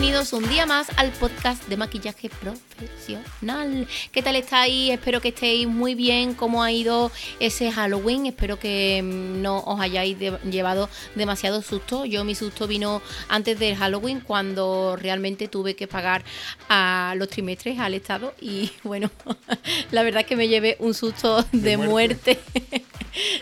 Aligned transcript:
bienvenidos 0.00 0.32
un 0.32 0.48
día 0.48 0.64
más 0.64 0.96
al 0.96 1.10
podcast 1.10 1.66
de 1.66 1.76
maquillaje 1.76 2.30
profesional. 2.30 3.88
¿Qué 4.12 4.22
tal 4.22 4.36
estáis? 4.36 4.92
Espero 4.92 5.20
que 5.20 5.30
estéis 5.30 5.66
muy 5.66 5.96
bien. 5.96 6.34
¿Cómo 6.34 6.62
ha 6.62 6.70
ido 6.70 7.10
ese 7.40 7.72
Halloween? 7.72 8.26
Espero 8.26 8.60
que 8.60 9.02
mm, 9.02 9.42
no 9.42 9.58
os 9.58 9.80
hayáis 9.80 10.16
llevado 10.48 10.88
demasiado 11.16 11.62
susto. 11.62 12.04
Yo 12.04 12.22
mi 12.22 12.36
susto 12.36 12.68
vino 12.68 13.02
antes 13.28 13.58
del 13.58 13.74
Halloween 13.74 14.20
cuando 14.20 14.94
realmente 14.94 15.48
tuve 15.48 15.74
que 15.74 15.88
pagar 15.88 16.22
a 16.68 17.14
los 17.16 17.28
trimestres 17.28 17.80
al 17.80 17.94
Estado 17.94 18.34
y 18.40 18.70
bueno, 18.84 19.10
la 19.90 20.04
verdad 20.04 20.20
es 20.20 20.28
que 20.28 20.36
me 20.36 20.46
llevé 20.46 20.76
un 20.78 20.94
susto 20.94 21.44
de, 21.50 21.76
muerte. 21.76 22.38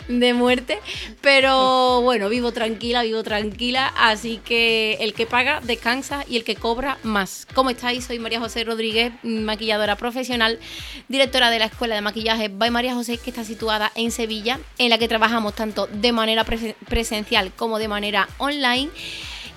de 0.07 0.33
muerte. 0.33 0.79
Pero 1.21 2.01
bueno, 2.01 2.29
vivo 2.29 2.51
tranquila, 2.51 3.03
vivo 3.03 3.23
tranquila. 3.23 3.93
Así 3.97 4.39
que 4.43 4.97
el 5.01 5.13
que 5.13 5.25
paga 5.25 5.61
descansa 5.61 6.23
y 6.27 6.37
el 6.37 6.43
que 6.43 6.55
cobra 6.55 6.97
más. 7.03 7.47
¿Cómo 7.53 7.69
estáis? 7.69 8.05
Soy 8.05 8.19
María 8.19 8.39
José 8.39 8.63
Rodríguez, 8.63 9.13
maquilladora 9.23 9.95
profesional, 9.95 10.59
directora 11.07 11.49
de 11.49 11.59
la 11.59 11.65
Escuela 11.65 11.95
de 11.95 12.01
Maquillaje 12.01 12.49
By 12.49 12.71
María 12.71 12.93
José, 12.93 13.17
que 13.17 13.29
está 13.29 13.43
situada 13.43 13.91
en 13.95 14.11
Sevilla, 14.11 14.59
en 14.77 14.89
la 14.89 14.97
que 14.97 15.07
trabajamos 15.07 15.55
tanto 15.55 15.87
de 15.87 16.11
manera 16.11 16.45
presencial 16.45 17.51
como 17.55 17.79
de 17.79 17.87
manera 17.87 18.27
online. 18.37 18.89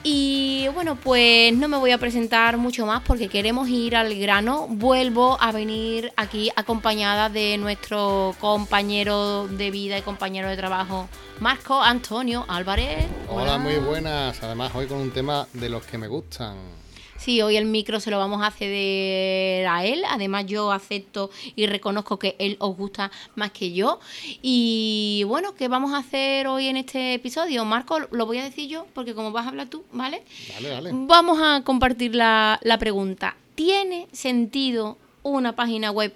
Y 0.03 0.67
bueno, 0.73 0.97
pues 0.97 1.55
no 1.55 1.69
me 1.69 1.77
voy 1.77 1.91
a 1.91 1.99
presentar 1.99 2.57
mucho 2.57 2.87
más 2.87 3.03
porque 3.03 3.29
queremos 3.29 3.69
ir 3.69 3.97
al 3.97 4.15
grano. 4.19 4.67
Vuelvo 4.69 5.37
a 5.41 5.53
venir 5.53 6.11
aquí 6.17 6.51
acompañada 6.57 7.29
de 7.29 7.59
nuestro 7.59 8.35
compañero 8.41 9.47
de 9.49 9.71
vida 9.71 9.99
y 9.99 10.03
compañero 10.03 10.49
de 10.49 10.57
trabajo, 10.57 11.09
Marco 11.41 11.83
Antonio 11.83 12.47
Álvarez. 12.49 13.05
Hola 13.29 13.59
muy 13.59 13.77
buenas. 13.77 14.43
Además, 14.43 14.73
hoy 14.75 14.87
con 14.87 14.99
un 14.99 15.11
tema 15.11 15.47
de 15.53 15.69
los 15.69 15.85
que 15.85 15.99
me 15.99 16.09
gustan. 16.09 16.80
Sí, 17.21 17.43
hoy 17.43 17.59
el 17.59 17.67
micro 17.67 18.01
se 18.01 18.11
lo 18.11 18.19
vamos 18.19 18.43
a 18.43 18.51
ceder 18.51 19.67
a 19.67 19.85
él. 19.85 20.03
Además, 20.09 20.47
yo 20.47 20.73
acepto 20.73 21.31
y 21.55 21.67
reconozco 21.67 22.19
que 22.19 22.35
él 22.39 22.57
os 22.61 22.75
gusta 22.75 23.11
más 23.35 23.51
que 23.51 23.73
yo. 23.73 24.01
Y 24.41 25.25
bueno, 25.27 25.55
¿qué 25.55 25.69
vamos 25.69 25.93
a 25.93 25.99
hacer 25.99 26.47
hoy 26.47 26.69
en 26.69 26.79
este 26.79 27.13
episodio? 27.13 27.67
Marco, 27.67 27.99
lo 28.11 28.25
voy 28.25 28.39
a 28.39 28.45
decir 28.45 28.71
yo, 28.71 28.87
porque 28.95 29.15
como 29.15 29.33
vas 29.33 29.45
a 29.45 29.51
hablar 29.51 29.69
tú, 29.69 29.85
¿vale? 29.93 30.23
Dale, 30.55 30.69
dale. 30.71 30.91
Vamos 30.95 31.39
a 31.43 31.63
compartir 31.63 32.15
la, 32.15 32.59
la 32.63 32.79
pregunta. 32.79 33.37
¿Tiene 33.55 34.09
sentido 34.13 34.97
una 35.23 35.55
página 35.55 35.91
web 35.91 36.15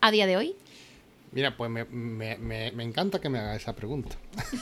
a 0.00 0.12
día 0.12 0.28
de 0.28 0.36
hoy? 0.36 0.54
Mira, 1.34 1.56
pues 1.56 1.68
me, 1.68 2.84
encanta 2.84 3.20
que 3.20 3.28
me 3.28 3.40
haga 3.40 3.56
esa 3.56 3.74
pregunta. 3.74 4.16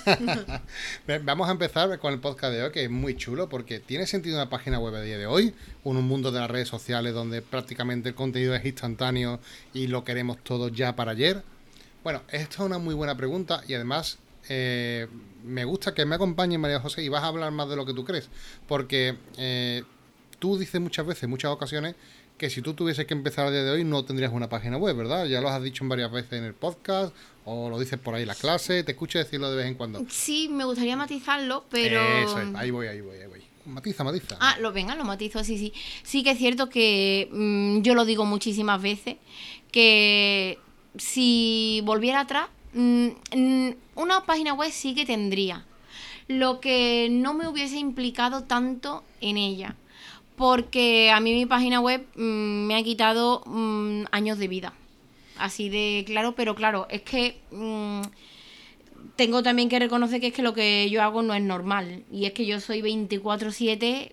Vamos 1.24 1.48
a 1.48 1.52
empezar 1.52 1.98
con 1.98 2.14
el 2.14 2.18
podcast 2.18 2.54
de 2.54 2.62
hoy, 2.62 2.72
que 2.72 2.84
es 2.84 2.90
muy 2.90 3.14
chulo, 3.14 3.50
porque 3.50 3.78
tiene 3.78 4.06
sentido 4.06 4.36
una 4.36 4.48
página 4.48 4.78
web 4.78 4.94
a 4.94 5.02
día 5.02 5.18
de 5.18 5.26
hoy, 5.26 5.54
en 5.84 5.96
un 5.98 6.08
mundo 6.08 6.32
de 6.32 6.40
las 6.40 6.50
redes 6.50 6.68
sociales 6.68 7.12
donde 7.12 7.42
prácticamente 7.42 8.08
el 8.08 8.14
contenido 8.14 8.54
es 8.54 8.64
instantáneo 8.64 9.38
y 9.74 9.88
lo 9.88 10.02
queremos 10.02 10.38
todo 10.42 10.68
ya 10.68 10.96
para 10.96 11.12
ayer. 11.12 11.42
Bueno, 12.02 12.22
esta 12.28 12.54
es 12.54 12.60
una 12.60 12.78
muy 12.78 12.94
buena 12.94 13.18
pregunta 13.18 13.62
y 13.68 13.74
además 13.74 14.18
eh, 14.48 15.08
me 15.44 15.66
gusta 15.66 15.92
que 15.92 16.06
me 16.06 16.14
acompañe 16.14 16.56
María 16.56 16.80
José 16.80 17.02
y 17.02 17.10
vas 17.10 17.22
a 17.22 17.26
hablar 17.26 17.52
más 17.52 17.68
de 17.68 17.76
lo 17.76 17.84
que 17.84 17.92
tú 17.92 18.06
crees, 18.06 18.30
porque 18.66 19.18
eh, 19.36 19.82
tú 20.38 20.56
dices 20.56 20.80
muchas 20.80 21.06
veces, 21.06 21.28
muchas 21.28 21.50
ocasiones, 21.50 21.96
que 22.42 22.50
si 22.50 22.60
tú 22.60 22.74
tuvieses 22.74 23.06
que 23.06 23.14
empezar 23.14 23.46
a 23.46 23.50
día 23.52 23.62
de 23.62 23.70
hoy 23.70 23.84
no 23.84 24.04
tendrías 24.04 24.32
una 24.32 24.48
página 24.48 24.76
web, 24.76 24.96
¿verdad? 24.96 25.26
Ya 25.26 25.40
lo 25.40 25.48
has 25.48 25.62
dicho 25.62 25.84
varias 25.86 26.10
veces 26.10 26.32
en 26.32 26.42
el 26.42 26.54
podcast 26.54 27.14
o 27.44 27.70
lo 27.70 27.78
dices 27.78 28.00
por 28.00 28.16
ahí 28.16 28.22
en 28.22 28.28
la 28.28 28.34
clase, 28.34 28.82
te 28.82 28.90
escucho 28.90 29.20
decirlo 29.20 29.48
de 29.48 29.58
vez 29.58 29.66
en 29.66 29.76
cuando. 29.76 30.04
Sí, 30.08 30.48
me 30.50 30.64
gustaría 30.64 30.96
matizarlo, 30.96 31.64
pero... 31.70 32.00
Eso 32.00 32.40
es, 32.40 32.52
ahí 32.56 32.72
voy, 32.72 32.88
ahí 32.88 33.00
voy, 33.00 33.16
ahí 33.16 33.28
voy. 33.28 33.42
Matiza, 33.64 34.02
matiza. 34.02 34.38
Ah, 34.40 34.56
lo 34.58 34.72
venga, 34.72 34.96
lo 34.96 35.04
matizo, 35.04 35.44
sí, 35.44 35.56
sí. 35.56 35.72
Sí 36.02 36.24
que 36.24 36.32
es 36.32 36.38
cierto 36.38 36.68
que 36.68 37.28
mm, 37.30 37.82
yo 37.82 37.94
lo 37.94 38.04
digo 38.04 38.24
muchísimas 38.24 38.82
veces, 38.82 39.18
que 39.70 40.58
si 40.98 41.80
volviera 41.84 42.22
atrás, 42.22 42.48
mm, 42.72 43.68
una 43.94 44.26
página 44.26 44.52
web 44.54 44.72
sí 44.72 44.96
que 44.96 45.06
tendría. 45.06 45.64
Lo 46.26 46.58
que 46.58 47.06
no 47.08 47.34
me 47.34 47.46
hubiese 47.46 47.76
implicado 47.76 48.42
tanto 48.42 49.04
en 49.20 49.36
ella 49.36 49.76
porque 50.36 51.10
a 51.10 51.20
mí 51.20 51.32
mi 51.32 51.46
página 51.46 51.80
web 51.80 52.06
mm, 52.16 52.66
me 52.66 52.76
ha 52.76 52.82
quitado 52.82 53.42
mm, 53.46 54.04
años 54.10 54.38
de 54.38 54.48
vida. 54.48 54.72
Así 55.38 55.68
de 55.68 56.04
claro, 56.06 56.34
pero 56.34 56.54
claro, 56.54 56.86
es 56.90 57.02
que 57.02 57.40
mm, 57.50 58.02
tengo 59.16 59.42
también 59.42 59.68
que 59.68 59.78
reconocer 59.78 60.20
que 60.20 60.28
es 60.28 60.32
que 60.32 60.42
lo 60.42 60.54
que 60.54 60.88
yo 60.90 61.02
hago 61.02 61.22
no 61.22 61.34
es 61.34 61.42
normal. 61.42 62.04
Y 62.10 62.26
es 62.26 62.32
que 62.32 62.46
yo 62.46 62.60
soy 62.60 62.82
24/7 62.82 64.10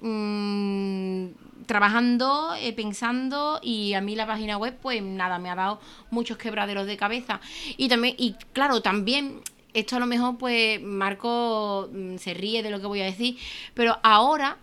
trabajando, 1.65 2.55
eh, 2.55 2.73
pensando 2.73 3.59
y 3.61 3.93
a 3.93 4.01
mí 4.01 4.15
la 4.15 4.25
página 4.25 4.57
web 4.57 4.75
pues 4.81 5.03
nada, 5.03 5.37
me 5.37 5.51
ha 5.51 5.55
dado 5.55 5.79
muchos 6.09 6.37
quebraderos 6.37 6.87
de 6.87 6.97
cabeza. 6.97 7.41
Y 7.77 7.89
también, 7.89 8.15
y 8.17 8.33
claro, 8.53 8.81
también 8.81 9.41
esto 9.75 9.95
a 9.95 9.99
lo 9.99 10.07
mejor 10.07 10.37
pues 10.39 10.81
Marco 10.81 11.89
se 12.17 12.33
ríe 12.33 12.63
de 12.63 12.71
lo 12.71 12.79
que 12.79 12.87
voy 12.87 13.01
a 13.01 13.05
decir, 13.05 13.37
pero 13.75 13.99
ahora 14.01 14.57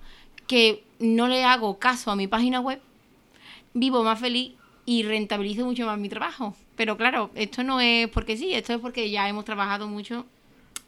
que 0.47 0.85
no 0.99 1.29
le 1.29 1.45
hago 1.45 1.79
caso 1.79 2.11
a 2.11 2.17
mi 2.17 2.27
página 2.27 2.61
web, 2.61 2.81
vivo 3.75 4.03
más 4.03 4.19
feliz 4.19 4.53
y 4.85 5.03
rentabilizo 5.03 5.65
mucho 5.65 5.87
más 5.87 5.99
mi 5.99 6.09
trabajo. 6.09 6.57
Pero 6.77 6.97
claro, 6.97 7.31
esto 7.35 7.63
no 7.63 7.81
es 7.81 8.09
porque 8.09 8.37
sí, 8.37 8.55
esto 8.55 8.75
es 8.75 8.81
porque 8.81 9.11
ya 9.11 9.29
hemos 9.29 9.45
trabajado 9.45 9.89
mucho 9.89 10.27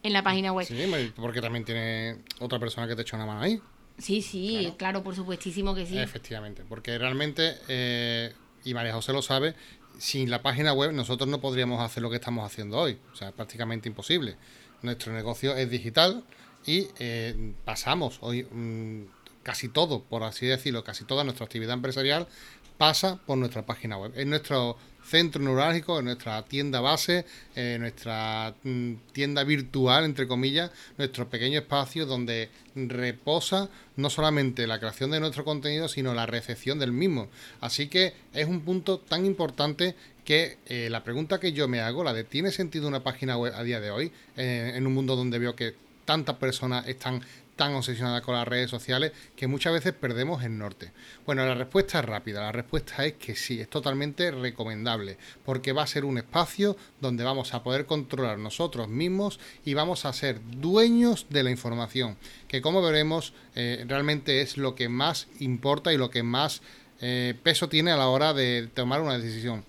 en 0.03 0.13
la 0.13 0.23
página 0.23 0.53
web. 0.53 0.67
Sí, 0.67 1.13
porque 1.17 1.41
también 1.41 1.65
tiene 1.65 2.19
otra 2.39 2.59
persona 2.59 2.87
que 2.87 2.95
te 2.95 3.03
echa 3.03 3.17
una 3.17 3.27
mano 3.27 3.41
ahí. 3.41 3.61
Sí, 3.99 4.23
sí, 4.23 4.73
claro, 4.77 5.03
por 5.03 5.17
supuestísimo 5.17 5.75
que 5.75 5.85
sí. 5.85 5.99
Efectivamente, 5.99 6.63
porque 6.69 6.97
realmente, 6.99 7.57
eh, 7.67 8.33
y 8.65 8.73
María 8.73 8.93
José 8.93 9.13
lo 9.13 9.23
sabe, 9.23 9.55
sin 9.99 10.31
la 10.31 10.41
página 10.41 10.73
web 10.73 10.93
nosotros 10.93 11.29
no 11.29 11.41
podríamos 11.41 11.81
hacer 11.83 12.03
lo 12.03 12.11
que 12.11 12.17
estamos 12.17 12.47
haciendo 12.47 12.79
hoy. 12.79 12.99
O 13.13 13.17
sea, 13.17 13.29
es 13.29 13.35
prácticamente 13.35 13.89
imposible. 13.89 14.37
Nuestro 14.83 15.13
negocio 15.13 15.57
es 15.57 15.69
digital 15.69 16.23
y 16.65 16.87
eh, 16.99 17.55
pasamos 17.65 18.19
hoy... 18.21 18.45
Mm, 18.45 19.18
casi 19.49 19.71
todo, 19.71 20.03
por 20.03 20.25
así 20.25 20.45
decirlo, 20.45 20.85
casi 20.85 21.07
toda 21.07 21.25
nuestra 21.25 21.47
actividad 21.47 21.73
empresarial 21.73 22.29
pasa 22.77 23.19
por 23.25 23.39
nuestra 23.39 23.65
página 23.65 23.97
web. 23.97 24.13
Es 24.15 24.27
nuestro 24.27 24.77
centro 25.03 25.43
neurálgico, 25.43 25.97
es 25.97 26.05
nuestra 26.05 26.43
tienda 26.43 26.83
base, 26.83 27.25
nuestra 27.57 28.55
mm, 28.63 28.93
tienda 29.13 29.45
virtual, 29.45 30.05
entre 30.05 30.29
comillas, 30.29 30.71
nuestro 30.99 31.31
pequeño 31.31 31.61
espacio 31.61 32.05
donde 32.05 32.51
reposa 32.75 33.71
no 33.97 34.11
solamente 34.11 34.67
la 34.67 34.79
creación 34.79 35.13
de 35.13 35.21
nuestro 35.21 35.47
contenido, 35.47 35.89
sino 35.89 36.13
la 36.13 36.27
recepción 36.27 36.79
del 36.79 36.93
mismo. 36.93 37.29
Así 37.63 37.89
que 37.89 38.13
es 38.35 38.47
un 38.47 38.61
punto 38.61 38.99
tan 38.99 39.25
importante 39.25 39.95
que 40.27 40.59
eh, 40.67 40.89
la 40.91 41.05
pregunta 41.05 41.41
que 41.41 41.55
yo 41.55 41.69
me 41.69 41.81
hago, 41.81 42.05
la 42.05 42.13
de 42.13 42.23
¿tiene 42.23 42.53
sentido 42.53 42.87
una 42.87 43.03
página 43.03 43.39
web 43.39 43.55
a 43.57 43.63
día 43.63 43.81
de 43.81 43.91
hoy? 43.91 44.13
Eh, 44.37 44.73
en 44.75 44.87
un 44.87 44.93
mundo 44.93 45.17
donde 45.17 45.39
veo 45.39 45.57
que 45.57 45.75
tantas 46.05 46.37
personas 46.37 46.87
están 46.89 47.23
tan 47.59 47.75
obsesionada 47.75 48.23
con 48.23 48.37
las 48.37 48.49
redes 48.49 48.71
sociales 48.71 49.13
que 49.37 49.49
muchas 49.49 49.75
veces 49.75 49.93
perdemos 49.93 50.43
el 50.45 50.57
norte. 50.57 50.93
Bueno, 51.27 51.45
la 51.45 51.55
respuesta 51.55 51.99
es 51.99 52.05
rápida, 52.07 52.41
la 52.41 52.53
respuesta 52.53 53.05
es 53.05 53.15
que 53.15 53.37
sí, 53.37 53.61
es 53.61 53.69
totalmente 53.69 54.31
recomendable, 54.31 55.19
porque 55.45 55.73
va 55.73 55.83
a 55.83 55.87
ser 55.87 56.07
un 56.07 56.17
espacio 56.17 56.77
donde 57.01 57.25
vamos 57.25 57.53
a 57.53 57.63
poder 57.63 57.85
controlar 57.85 58.39
nosotros 58.39 58.89
mismos 58.89 59.41
y 59.65 59.75
vamos 59.75 60.07
a 60.07 60.13
ser 60.15 60.41
dueños 60.57 61.27
de 61.29 61.43
la 61.43 61.51
información, 61.51 62.17
que 62.47 62.63
como 62.63 62.81
veremos 62.81 63.35
eh, 63.55 63.85
realmente 63.87 64.41
es 64.41 64.57
lo 64.57 64.75
que 64.75 64.89
más 64.89 65.27
importa 65.41 65.93
y 65.93 65.99
lo 65.99 66.09
que 66.09 66.23
más 66.23 66.63
eh, 67.01 67.35
peso 67.43 67.69
tiene 67.69 67.91
a 67.91 67.97
la 67.97 68.09
hora 68.09 68.33
de 68.33 68.69
tomar 68.73 69.03
una 69.03 69.19
decisión 69.19 69.65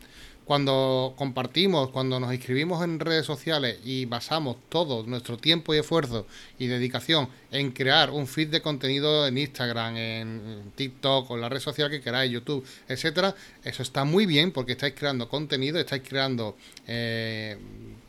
cuando 0.49 1.13
compartimos, 1.15 1.91
cuando 1.91 2.19
nos 2.19 2.33
inscribimos 2.33 2.83
en 2.83 2.99
redes 2.99 3.23
sociales 3.23 3.77
y 3.85 4.05
basamos 4.05 4.57
todo 4.67 5.03
nuestro 5.05 5.37
tiempo 5.37 5.75
y 5.75 5.77
esfuerzo 5.77 6.25
y 6.57 6.65
dedicación 6.65 7.29
en 7.51 7.71
crear 7.71 8.11
un 8.11 8.27
feed 8.27 8.49
de 8.49 8.61
contenido 8.61 9.27
en 9.27 9.37
Instagram, 9.37 9.97
en 9.97 10.71
TikTok 10.75 11.31
o 11.31 11.35
en 11.35 11.41
la 11.41 11.49
red 11.49 11.59
social 11.59 11.89
que 11.89 12.01
queráis, 12.01 12.31
YouTube, 12.31 12.65
etcétera, 12.87 13.35
eso 13.63 13.83
está 13.83 14.03
muy 14.03 14.25
bien 14.25 14.51
porque 14.51 14.73
estáis 14.73 14.93
creando 14.93 15.27
contenido, 15.27 15.79
estáis 15.79 16.03
creando 16.07 16.55
eh, 16.87 17.57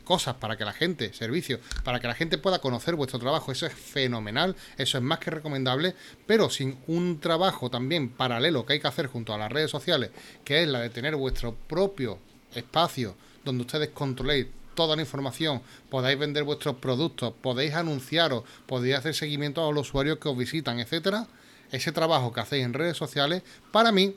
cosas 0.03 0.35
para 0.35 0.57
que 0.57 0.65
la 0.65 0.73
gente, 0.73 1.13
servicios, 1.13 1.59
para 1.83 1.99
que 1.99 2.07
la 2.07 2.13
gente 2.13 2.37
pueda 2.37 2.59
conocer 2.59 2.95
vuestro 2.95 3.19
trabajo. 3.19 3.51
Eso 3.51 3.65
es 3.65 3.73
fenomenal, 3.73 4.55
eso 4.77 4.97
es 4.97 5.03
más 5.03 5.19
que 5.19 5.31
recomendable, 5.31 5.95
pero 6.27 6.49
sin 6.49 6.77
un 6.87 7.19
trabajo 7.19 7.69
también 7.69 8.09
paralelo 8.09 8.65
que 8.65 8.73
hay 8.73 8.79
que 8.79 8.87
hacer 8.87 9.07
junto 9.07 9.33
a 9.33 9.37
las 9.37 9.51
redes 9.51 9.71
sociales, 9.71 10.11
que 10.43 10.63
es 10.63 10.67
la 10.67 10.81
de 10.81 10.89
tener 10.89 11.15
vuestro 11.15 11.55
propio 11.55 12.19
espacio 12.53 13.15
donde 13.43 13.61
ustedes 13.61 13.89
controléis 13.89 14.47
toda 14.75 14.95
la 14.95 15.01
información, 15.01 15.61
podáis 15.89 16.17
vender 16.17 16.43
vuestros 16.43 16.75
productos, 16.75 17.33
podéis 17.41 17.73
anunciaros, 17.73 18.43
podéis 18.65 18.95
hacer 18.95 19.13
seguimiento 19.13 19.67
a 19.67 19.71
los 19.71 19.89
usuarios 19.89 20.17
que 20.19 20.29
os 20.29 20.37
visitan, 20.37 20.79
etcétera, 20.79 21.27
ese 21.71 21.91
trabajo 21.91 22.33
que 22.33 22.41
hacéis 22.41 22.65
en 22.65 22.73
redes 22.73 22.97
sociales, 22.97 23.43
para 23.71 23.91
mí 23.91 24.15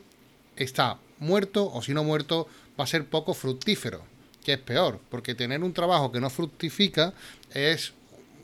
está 0.57 0.99
muerto 1.19 1.71
o 1.73 1.83
si 1.83 1.95
no 1.95 2.05
muerto, 2.05 2.49
va 2.79 2.85
a 2.85 2.89
ser 2.89 3.05
poco 3.07 3.35
fructífero, 3.35 4.03
que 4.45 4.55
es 4.55 4.59
peor, 4.59 5.01
porque 5.11 5.35
tener 5.35 5.63
un 5.63 5.73
trabajo 5.73 6.11
que 6.13 6.21
no 6.21 6.31
fructifica 6.31 7.13
es 7.53 7.93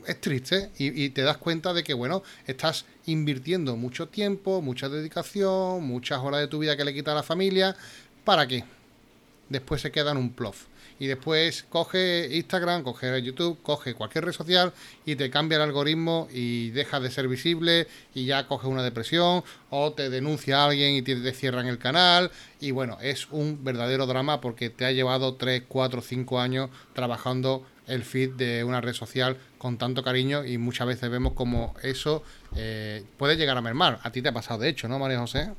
es 0.07 0.19
triste 0.19 0.71
y, 0.79 1.03
y, 1.03 1.11
te 1.11 1.21
das 1.21 1.37
cuenta 1.37 1.73
de 1.73 1.83
que, 1.83 1.93
bueno, 1.93 2.23
estás 2.47 2.85
invirtiendo 3.05 3.75
mucho 3.75 4.07
tiempo, 4.07 4.59
mucha 4.59 4.89
dedicación, 4.89 5.83
muchas 5.83 6.19
horas 6.21 6.41
de 6.41 6.47
tu 6.47 6.57
vida 6.57 6.75
que 6.75 6.83
le 6.83 6.91
quita 6.91 7.11
a 7.11 7.15
la 7.15 7.21
familia. 7.21 7.75
¿Para 8.23 8.47
qué? 8.47 8.63
Después 9.49 9.79
se 9.79 9.91
queda 9.91 10.09
en 10.09 10.17
un 10.17 10.31
plof 10.31 10.65
y 11.01 11.07
después 11.07 11.65
coge 11.67 12.29
Instagram, 12.31 12.83
coge 12.83 13.23
YouTube, 13.23 13.57
coge 13.63 13.95
cualquier 13.95 14.23
red 14.23 14.33
social 14.33 14.71
y 15.03 15.15
te 15.15 15.31
cambia 15.31 15.55
el 15.55 15.63
algoritmo 15.63 16.27
y 16.31 16.69
deja 16.69 16.99
de 16.99 17.09
ser 17.09 17.27
visible 17.27 17.87
y 18.13 18.25
ya 18.25 18.45
coge 18.45 18.67
una 18.67 18.83
depresión 18.83 19.43
o 19.71 19.93
te 19.93 20.11
denuncia 20.11 20.61
a 20.61 20.65
alguien 20.65 20.93
y 20.93 21.01
te, 21.01 21.33
cierran 21.33 21.65
el 21.65 21.79
canal 21.79 22.29
y 22.59 22.69
bueno, 22.69 22.99
es 23.01 23.27
un 23.31 23.63
verdadero 23.63 24.05
drama 24.05 24.41
porque 24.41 24.69
te 24.69 24.85
ha 24.85 24.91
llevado 24.91 25.33
3, 25.33 25.63
4, 25.67 26.03
5 26.03 26.39
años 26.39 26.69
trabajando 26.93 27.65
el 27.87 28.03
feed 28.03 28.33
de 28.33 28.63
una 28.63 28.79
red 28.79 28.93
social 28.93 29.37
con 29.57 29.79
tanto 29.79 30.03
cariño 30.03 30.45
y 30.45 30.59
muchas 30.59 30.85
veces 30.85 31.09
vemos 31.09 31.33
como 31.33 31.73
eso 31.81 32.21
eh, 32.55 33.03
puede 33.17 33.37
llegar 33.37 33.57
a 33.57 33.61
mermar. 33.61 33.99
A 34.03 34.11
ti 34.11 34.21
te 34.21 34.29
ha 34.29 34.33
pasado 34.33 34.59
de 34.59 34.69
hecho, 34.69 34.87
¿no, 34.87 34.99
María 34.99 35.17
José? 35.17 35.49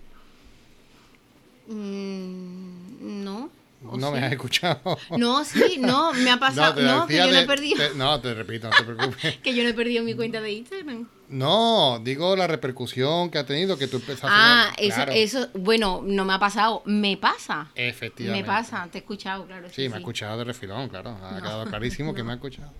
Mm, 1.66 3.24
no. 3.24 3.61
No 3.82 4.12
me 4.12 4.18
has 4.18 4.32
escuchado. 4.32 4.98
No, 5.16 5.44
sí, 5.44 5.76
no, 5.78 6.12
me 6.12 6.30
ha 6.30 6.38
pasado. 6.38 6.80
No, 6.80 7.06
que 7.06 7.16
yo 7.16 7.26
no 7.26 7.38
he 7.38 7.46
perdido. 7.46 7.82
no, 7.96 8.20
te 8.20 8.34
repito, 8.34 8.70
no 8.70 8.76
te 8.76 8.84
preocupes. 8.84 9.38
que 9.42 9.54
yo 9.54 9.62
no 9.62 9.70
he 9.70 9.74
perdido 9.74 10.04
mi 10.04 10.14
cuenta 10.14 10.40
de 10.40 10.52
Instagram. 10.52 11.08
No, 11.28 11.98
digo 12.02 12.36
la 12.36 12.46
repercusión 12.46 13.30
que 13.30 13.38
ha 13.38 13.46
tenido 13.46 13.78
que 13.78 13.88
tú 13.88 13.96
empezaste 13.96 14.28
Ah, 14.30 14.72
eso, 14.76 15.02
eso, 15.08 15.48
bueno, 15.54 16.02
no 16.04 16.26
me 16.26 16.34
ha 16.34 16.38
pasado, 16.38 16.82
me 16.84 17.16
pasa. 17.16 17.70
Efectivamente. 17.74 18.42
Me 18.42 18.46
pasa, 18.46 18.86
te 18.92 18.98
he 18.98 19.00
escuchado, 19.00 19.46
claro. 19.46 19.68
Sí, 19.70 19.88
me 19.88 19.96
ha 19.96 19.98
escuchado 19.98 20.38
de 20.38 20.44
refilón, 20.44 20.88
claro. 20.88 21.16
Ha 21.22 21.40
quedado 21.40 21.64
clarísimo 21.66 22.12
que 22.14 22.22
me 22.24 22.32
ha 22.32 22.34
escuchado. 22.34 22.72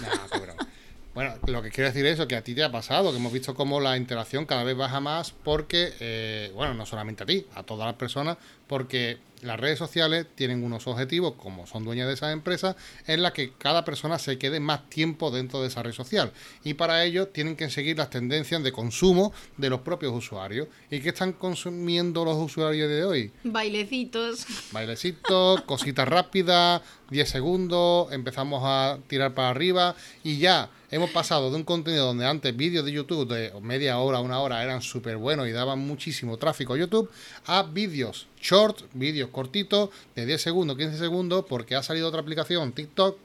No, 0.00 0.68
bueno, 1.14 1.34
lo 1.46 1.62
que 1.62 1.70
quiero 1.70 1.88
decir 1.88 2.06
es 2.06 2.14
eso, 2.14 2.28
que 2.28 2.36
a 2.36 2.44
ti 2.44 2.54
te 2.54 2.62
ha 2.62 2.70
pasado, 2.70 3.10
que 3.10 3.16
hemos 3.18 3.32
visto 3.32 3.54
cómo 3.54 3.80
la 3.80 3.96
interacción 3.96 4.46
cada 4.46 4.64
vez 4.64 4.76
baja 4.76 5.00
más 5.00 5.32
porque, 5.32 5.92
eh, 5.98 6.52
bueno, 6.54 6.74
no 6.74 6.86
solamente 6.86 7.24
a 7.24 7.26
ti, 7.26 7.46
a 7.54 7.62
todas 7.64 7.86
las 7.86 7.96
personas, 7.96 8.36
porque 8.66 9.18
las 9.42 9.58
redes 9.58 9.78
sociales 9.78 10.26
tienen 10.34 10.62
unos 10.62 10.86
objetivos, 10.86 11.34
como 11.36 11.66
son 11.66 11.84
dueñas 11.84 12.06
de 12.06 12.14
esas 12.14 12.32
empresas, 12.32 12.76
en 13.06 13.22
la 13.22 13.32
que 13.32 13.52
cada 13.54 13.84
persona 13.84 14.18
se 14.18 14.38
quede 14.38 14.60
más 14.60 14.88
tiempo 14.88 15.30
dentro 15.30 15.62
de 15.62 15.68
esa 15.68 15.82
red 15.82 15.92
social. 15.92 16.32
Y 16.62 16.74
para 16.74 17.04
ello 17.04 17.28
tienen 17.28 17.56
que 17.56 17.70
seguir 17.70 17.98
las 17.98 18.10
tendencias 18.10 18.62
de 18.62 18.72
consumo 18.72 19.32
de 19.56 19.70
los 19.70 19.80
propios 19.80 20.12
usuarios. 20.12 20.68
¿Y 20.90 21.00
qué 21.00 21.08
están 21.08 21.32
consumiendo 21.32 22.24
los 22.24 22.36
usuarios 22.36 22.88
de 22.88 23.04
hoy? 23.04 23.32
Bailecitos. 23.44 24.46
Bailecitos, 24.72 25.60
cositas 25.66 26.06
rápidas, 26.06 26.82
10 27.10 27.28
segundos, 27.28 28.12
empezamos 28.12 28.62
a 28.64 28.98
tirar 29.08 29.34
para 29.34 29.48
arriba 29.48 29.96
y 30.22 30.38
ya 30.38 30.70
hemos 30.90 31.10
pasado 31.10 31.50
de 31.50 31.56
un 31.56 31.64
contenido 31.64 32.06
donde 32.06 32.26
antes 32.26 32.56
vídeos 32.56 32.84
de 32.84 32.92
YouTube 32.92 33.28
de 33.28 33.52
media 33.60 33.98
hora, 33.98 34.20
una 34.20 34.40
hora 34.40 34.62
eran 34.62 34.82
súper 34.82 35.16
buenos 35.16 35.48
y 35.48 35.52
daban 35.52 35.78
muchísimo 35.78 36.36
tráfico 36.36 36.74
a 36.74 36.78
YouTube, 36.78 37.10
a 37.46 37.62
vídeos 37.62 38.26
short, 38.40 38.82
vídeos 38.92 39.30
cortitos 39.30 39.90
de 40.14 40.26
10 40.26 40.42
segundos, 40.42 40.76
15 40.76 40.98
segundos, 40.98 41.44
porque 41.48 41.76
ha 41.76 41.82
salido 41.82 42.08
otra 42.08 42.20
aplicación, 42.20 42.72
TikTok, 42.72 43.18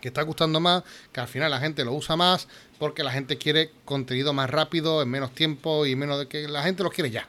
que 0.00 0.08
está 0.08 0.22
gustando 0.22 0.60
más, 0.60 0.82
que 1.12 1.20
al 1.20 1.28
final 1.28 1.50
la 1.50 1.60
gente 1.60 1.84
lo 1.84 1.92
usa 1.92 2.16
más, 2.16 2.48
porque 2.78 3.04
la 3.04 3.12
gente 3.12 3.38
quiere 3.38 3.70
contenido 3.84 4.32
más 4.32 4.50
rápido, 4.50 5.02
en 5.02 5.08
menos 5.08 5.34
tiempo 5.34 5.86
y 5.86 5.96
menos 5.96 6.18
de 6.18 6.28
que 6.28 6.48
la 6.48 6.62
gente 6.62 6.82
lo 6.82 6.90
quiere 6.90 7.10
ya. 7.10 7.28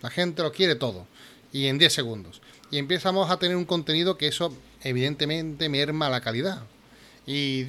La 0.00 0.10
gente 0.10 0.42
lo 0.42 0.52
quiere 0.52 0.74
todo 0.74 1.06
y 1.52 1.66
en 1.66 1.78
10 1.78 1.92
segundos. 1.92 2.40
Y 2.70 2.78
empezamos 2.78 3.30
a 3.30 3.38
tener 3.38 3.56
un 3.56 3.64
contenido 3.64 4.18
que 4.18 4.28
eso 4.28 4.54
evidentemente 4.82 5.68
merma 5.68 6.08
la 6.10 6.20
calidad. 6.20 6.62
Y 7.30 7.66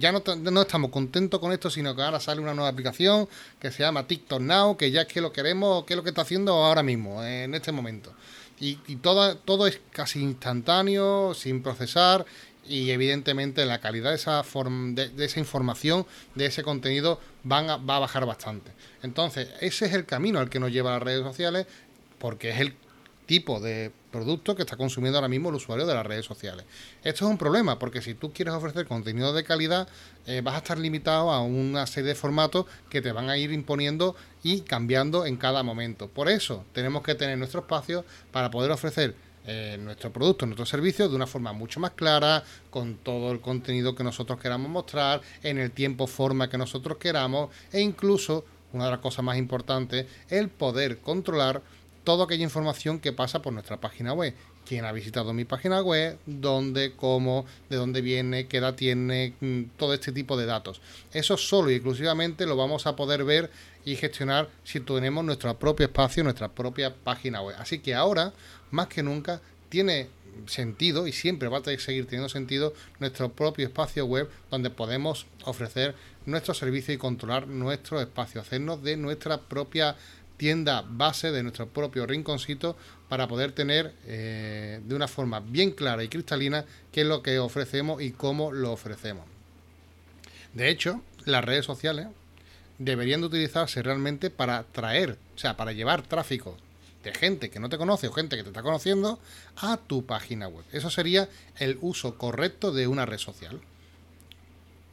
ya 0.00 0.10
no, 0.10 0.20
no, 0.36 0.62
estamos 0.62 0.90
contentos 0.90 1.38
con 1.38 1.52
esto, 1.52 1.70
sino 1.70 1.94
que 1.94 2.02
ahora 2.02 2.18
sale 2.18 2.40
una 2.40 2.54
nueva 2.54 2.70
aplicación 2.70 3.28
que 3.60 3.70
se 3.70 3.84
llama 3.84 4.08
TikTok 4.08 4.40
Now, 4.40 4.76
que 4.76 4.90
ya 4.90 5.02
es 5.02 5.06
que 5.06 5.20
lo 5.20 5.32
queremos, 5.32 5.84
que 5.84 5.92
es 5.92 5.96
lo 5.96 6.02
que 6.02 6.08
está 6.08 6.22
haciendo 6.22 6.52
ahora 6.54 6.82
mismo, 6.82 7.22
en 7.22 7.54
este 7.54 7.70
momento. 7.70 8.12
Y, 8.58 8.74
todo, 8.96 9.36
todo 9.36 9.68
es 9.68 9.78
casi 9.92 10.20
instantáneo, 10.20 11.34
sin 11.34 11.62
procesar, 11.62 12.26
y 12.66 12.90
evidentemente 12.90 13.64
la 13.64 13.80
calidad 13.80 14.10
de 14.10 14.16
esa, 14.16 14.42
de, 14.42 15.08
de, 15.10 15.24
esa 15.24 15.38
información, 15.38 16.04
de 16.34 16.46
ese 16.46 16.64
contenido, 16.64 17.20
van 17.44 17.68
va 17.88 17.96
a 17.98 18.00
bajar 18.00 18.26
bastante. 18.26 18.72
Entonces, 19.04 19.50
ese 19.60 19.86
es 19.86 19.92
el 19.92 20.04
camino 20.04 20.40
al 20.40 20.50
que 20.50 20.58
nos 20.58 20.72
lleva 20.72 20.90
las 20.90 21.02
redes 21.04 21.22
sociales, 21.22 21.68
porque 22.18 22.50
es 22.50 22.58
el 22.58 22.74
tipo 23.26 23.60
de 23.60 23.92
producto 24.16 24.56
que 24.56 24.62
está 24.62 24.76
consumiendo 24.76 25.18
ahora 25.18 25.28
mismo 25.28 25.50
el 25.50 25.56
usuario 25.56 25.86
de 25.86 25.94
las 25.94 26.06
redes 26.06 26.24
sociales. 26.24 26.64
Esto 27.04 27.26
es 27.26 27.30
un 27.30 27.36
problema 27.36 27.78
porque 27.78 28.00
si 28.00 28.14
tú 28.14 28.32
quieres 28.32 28.54
ofrecer 28.54 28.86
contenido 28.86 29.34
de 29.34 29.44
calidad 29.44 29.88
eh, 30.26 30.40
vas 30.42 30.54
a 30.54 30.58
estar 30.58 30.78
limitado 30.78 31.30
a 31.30 31.42
una 31.42 31.86
serie 31.86 32.08
de 32.08 32.14
formatos 32.14 32.64
que 32.88 33.02
te 33.02 33.12
van 33.12 33.28
a 33.28 33.36
ir 33.36 33.52
imponiendo 33.52 34.16
y 34.42 34.62
cambiando 34.62 35.26
en 35.26 35.36
cada 35.36 35.62
momento. 35.62 36.08
Por 36.08 36.28
eso 36.28 36.64
tenemos 36.72 37.02
que 37.02 37.14
tener 37.14 37.36
nuestro 37.36 37.60
espacio 37.60 38.04
para 38.32 38.50
poder 38.50 38.70
ofrecer 38.70 39.14
eh, 39.48 39.78
nuestro 39.78 40.12
producto, 40.12 40.46
nuestro 40.46 40.66
servicio 40.66 41.08
de 41.08 41.14
una 41.14 41.26
forma 41.26 41.52
mucho 41.52 41.78
más 41.78 41.92
clara, 41.92 42.42
con 42.70 42.96
todo 42.96 43.30
el 43.30 43.40
contenido 43.40 43.94
que 43.94 44.02
nosotros 44.02 44.40
queramos 44.40 44.68
mostrar, 44.70 45.20
en 45.42 45.58
el 45.58 45.70
tiempo, 45.70 46.08
forma 46.08 46.50
que 46.50 46.58
nosotros 46.58 46.98
queramos 46.98 47.50
e 47.70 47.80
incluso, 47.80 48.44
una 48.72 48.86
de 48.86 48.90
las 48.90 49.00
cosas 49.00 49.24
más 49.24 49.36
importantes, 49.36 50.06
el 50.30 50.48
poder 50.48 50.98
controlar 50.98 51.62
toda 52.06 52.24
aquella 52.24 52.44
información 52.44 53.00
que 53.00 53.12
pasa 53.12 53.42
por 53.42 53.52
nuestra 53.52 53.80
página 53.80 54.12
web. 54.12 54.32
Quién 54.64 54.84
ha 54.84 54.92
visitado 54.92 55.32
mi 55.32 55.44
página 55.44 55.82
web, 55.82 56.16
dónde, 56.24 56.92
cómo, 56.94 57.44
de 57.68 57.76
dónde 57.76 58.00
viene, 58.00 58.46
qué 58.46 58.58
edad 58.58 58.76
tiene, 58.76 59.34
mm, 59.40 59.62
todo 59.76 59.92
este 59.92 60.12
tipo 60.12 60.36
de 60.36 60.46
datos. 60.46 60.80
Eso 61.12 61.36
solo 61.36 61.68
y 61.68 61.74
exclusivamente 61.74 62.46
lo 62.46 62.56
vamos 62.56 62.86
a 62.86 62.94
poder 62.94 63.24
ver 63.24 63.50
y 63.84 63.96
gestionar 63.96 64.48
si 64.62 64.78
tenemos 64.78 65.24
nuestro 65.24 65.58
propio 65.58 65.86
espacio, 65.86 66.22
nuestra 66.22 66.46
propia 66.48 66.94
página 66.94 67.42
web. 67.42 67.56
Así 67.58 67.80
que 67.80 67.96
ahora, 67.96 68.32
más 68.70 68.86
que 68.86 69.02
nunca, 69.02 69.40
tiene 69.68 70.06
sentido 70.46 71.08
y 71.08 71.12
siempre 71.12 71.48
va 71.48 71.58
a 71.58 71.64
seguir 71.64 72.04
teniendo 72.04 72.28
sentido 72.28 72.72
nuestro 73.00 73.32
propio 73.32 73.66
espacio 73.66 74.06
web 74.06 74.30
donde 74.48 74.70
podemos 74.70 75.26
ofrecer 75.44 75.96
nuestro 76.24 76.54
servicio 76.54 76.94
y 76.94 76.98
controlar 76.98 77.48
nuestro 77.48 78.00
espacio, 78.00 78.40
hacernos 78.40 78.82
de 78.82 78.96
nuestra 78.96 79.40
propia 79.40 79.96
tienda 80.36 80.84
base 80.86 81.32
de 81.32 81.42
nuestro 81.42 81.68
propio 81.68 82.06
rinconcito 82.06 82.76
para 83.08 83.28
poder 83.28 83.52
tener 83.52 83.94
eh, 84.06 84.80
de 84.84 84.94
una 84.94 85.08
forma 85.08 85.40
bien 85.40 85.70
clara 85.70 86.02
y 86.04 86.08
cristalina 86.08 86.64
qué 86.92 87.02
es 87.02 87.06
lo 87.06 87.22
que 87.22 87.38
ofrecemos 87.38 88.02
y 88.02 88.12
cómo 88.12 88.52
lo 88.52 88.72
ofrecemos. 88.72 89.24
De 90.54 90.68
hecho, 90.70 91.02
las 91.24 91.44
redes 91.44 91.64
sociales 91.64 92.08
deberían 92.78 93.20
de 93.20 93.26
utilizarse 93.26 93.82
realmente 93.82 94.30
para 94.30 94.64
traer, 94.64 95.18
o 95.34 95.38
sea, 95.38 95.56
para 95.56 95.72
llevar 95.72 96.02
tráfico 96.02 96.56
de 97.04 97.14
gente 97.14 97.50
que 97.50 97.60
no 97.60 97.68
te 97.68 97.78
conoce 97.78 98.08
o 98.08 98.12
gente 98.12 98.36
que 98.36 98.42
te 98.42 98.48
está 98.48 98.62
conociendo 98.62 99.20
a 99.56 99.76
tu 99.76 100.04
página 100.04 100.48
web. 100.48 100.64
Eso 100.72 100.90
sería 100.90 101.28
el 101.58 101.78
uso 101.80 102.18
correcto 102.18 102.72
de 102.72 102.86
una 102.86 103.06
red 103.06 103.18
social 103.18 103.60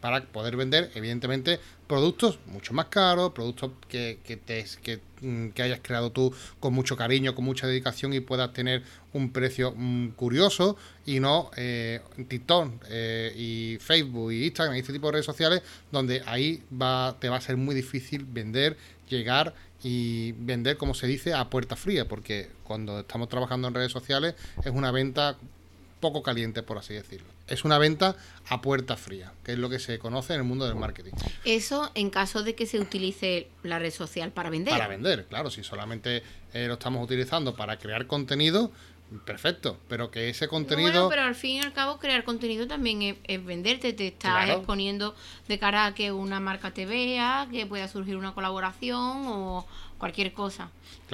para 0.03 0.22
poder 0.22 0.57
vender, 0.57 0.91
evidentemente, 0.95 1.62
productos 1.88 2.38
mucho 2.48 2.74
más 2.74 2.88
caros, 2.88 3.31
productos 3.31 3.72
que, 3.88 4.19
que, 4.25 4.36
te, 4.36 4.65
mm, 5.22 5.51
que, 5.51 5.63
hayas 5.63 5.79
creado 5.81 6.12
tú 6.12 6.36
con 6.60 6.74
mucho 6.74 6.98
cariño, 6.98 7.33
con 7.33 7.45
mucha 7.45 7.67
dedicación 7.67 8.12
y 8.12 8.19
puedas 8.19 8.51
tener 8.51 8.83
un 9.13 9.31
precio 9.31 9.74
mm, 9.74 10.10
curioso 10.10 10.75
y 11.05 11.22
no 11.22 11.51
eh, 11.55 12.01
TikTok 12.27 12.83
eh, 12.89 13.31
y 13.33 13.77
Facebook 13.79 14.33
y 14.33 14.48
Instagram 14.48 14.75
y 14.75 14.79
este 14.81 14.91
tipo 14.91 15.07
de 15.07 15.13
redes 15.13 15.25
sociales 15.25 15.62
donde 15.89 16.22
ahí 16.25 16.62
va, 16.69 17.15
te 17.17 17.29
va 17.29 17.38
a 17.38 17.41
ser 17.41 17.55
muy 17.55 17.74
difícil 17.74 18.25
vender, 18.25 18.75
llegar 19.07 19.53
y 19.83 20.33
vender, 20.33 20.75
como 20.75 20.95
se 20.95 21.07
dice, 21.07 21.33
a 21.33 21.50
puerta 21.50 21.77
fría, 21.77 22.10
porque 22.10 22.50
cuando 22.65 23.00
estamos 23.00 23.29
trabajando 23.29 23.69
en 23.69 23.74
redes 23.74 23.93
sociales 23.93 24.36
es 24.65 24.72
una 24.74 24.91
venta 24.91 25.38
poco 26.01 26.22
caliente, 26.22 26.62
por 26.62 26.77
así 26.77 26.93
decirlo. 26.93 27.33
Es 27.48 27.66
una 27.66 27.78
venta 27.78 28.16
a 28.50 28.62
puerta 28.62 28.96
fría, 28.96 29.34
que 29.44 29.54
es 29.54 29.58
lo 29.58 29.70
que 29.70 29.80
se 29.80 30.00
conoce 30.00 30.34
en 30.34 30.40
el 30.40 30.46
mundo 30.46 30.66
del 30.66 30.76
marketing. 30.76 31.12
Eso 31.44 31.92
en 31.94 32.10
caso 32.10 32.44
de 32.44 32.56
que 32.56 32.66
se 32.66 32.80
utilice 32.80 33.48
la 33.64 33.80
red 33.80 33.92
social 33.92 34.32
para 34.32 34.50
vender. 34.50 34.74
Para 34.74 34.88
vender, 34.88 35.26
claro. 35.26 35.52
Si 35.52 35.64
solamente 35.64 36.24
eh, 36.54 36.68
lo 36.68 36.76
estamos 36.76 37.04
utilizando 37.04 37.56
para 37.56 37.78
crear 37.78 38.08
contenido, 38.08 38.72
perfecto, 39.26 39.78
pero 39.88 40.12
que 40.12 40.30
ese 40.30 40.48
contenido... 40.48 40.92
Bueno, 40.92 41.10
pero 41.10 41.24
al 41.24 41.36
fin 41.36 41.58
y 41.58 41.60
al 41.60 41.74
cabo 41.74 42.00
crear 42.00 42.24
contenido 42.24 42.68
también 42.68 43.18
es, 43.24 43.46
venderte, 43.46 43.94
te 43.94 44.08
estás 44.08 44.50
exponiendo 44.50 45.16
de 45.48 45.60
cara 45.60 45.86
a 45.86 45.96
que 45.96 46.12
una 46.12 46.40
marca 46.40 46.72
te 46.72 46.86
vea, 46.86 47.48
que 47.52 47.66
pueda 47.66 47.88
surgir 47.88 48.18
una 48.18 48.34
colaboración 48.34 49.24
o 49.28 49.68
cualquier 50.03 50.33
cosa. 50.33 50.69